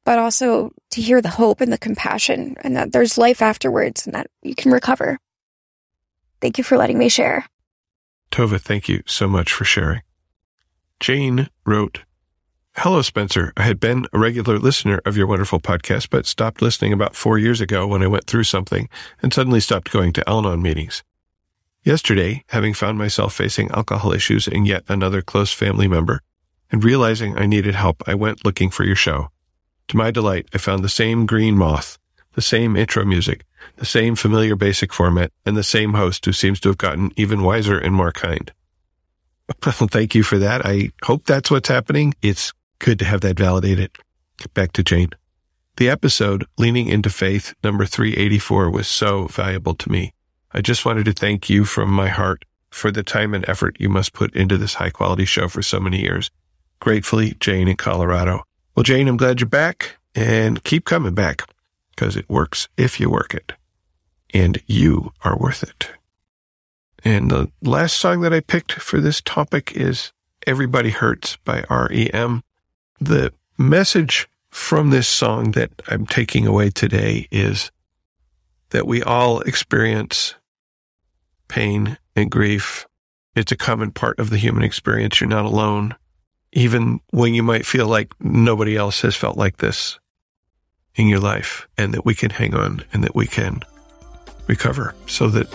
[0.04, 4.16] But also to hear the hope and the compassion and that there's life afterwards and
[4.16, 5.20] that you can recover.
[6.40, 7.46] Thank you for letting me share.
[8.32, 10.02] Tova, thank you so much for sharing.
[11.00, 12.04] Jane wrote,
[12.78, 13.54] Hello, Spencer.
[13.58, 17.40] I had been a regular listener of your wonderful podcast, but stopped listening about four
[17.40, 18.88] years ago when I went through something
[19.22, 21.04] and suddenly stopped going to Al meetings.
[21.88, 26.20] Yesterday, having found myself facing alcohol issues in yet another close family member,
[26.70, 29.30] and realizing I needed help, I went looking for your show.
[29.88, 31.98] To my delight, I found the same green moth,
[32.34, 33.46] the same intro music,
[33.78, 37.42] the same familiar basic format, and the same host who seems to have gotten even
[37.42, 38.52] wiser and more kind.
[39.66, 40.66] Well, thank you for that.
[40.66, 42.14] I hope that's what's happening.
[42.22, 43.92] It's good to have that validated.
[44.54, 45.12] Back to Jane.
[45.78, 50.12] The episode, Leaning into Faith, number 384, was so valuable to me.
[50.58, 53.90] I just wanted to thank you from my heart for the time and effort you
[53.90, 56.32] must put into this high quality show for so many years.
[56.80, 58.42] Gratefully, Jane in Colorado.
[58.76, 61.44] Well, Jane, I'm glad you're back and keep coming back
[61.92, 63.54] because it works if you work it
[64.34, 65.92] and you are worth it.
[67.06, 70.12] And the last song that I picked for this topic is
[70.48, 72.42] Everybody Hurts by REM.
[73.00, 77.70] The message from this song that I'm taking away today is
[78.72, 80.34] that we all experience
[81.48, 82.88] pain and grief.
[83.36, 85.22] It's a common part of the human experience.
[85.22, 85.96] You're not alone,
[86.54, 90.00] even when you might feel like nobody else has felt like this
[90.96, 93.62] in your life, and that we can hang on and that we can
[94.48, 95.48] recover so that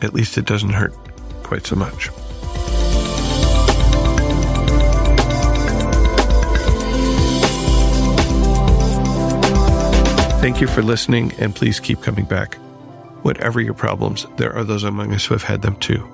[0.00, 0.94] at least it doesn't hurt
[1.42, 2.08] quite so much.
[10.40, 12.56] Thank you for listening, and please keep coming back.
[13.22, 16.06] Whatever your problems, there are those among us who have had them too.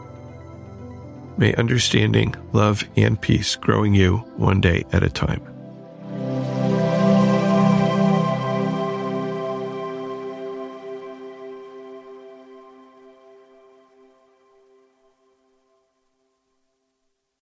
[1.37, 5.54] May understanding, love, and peace grow in you one day at a time.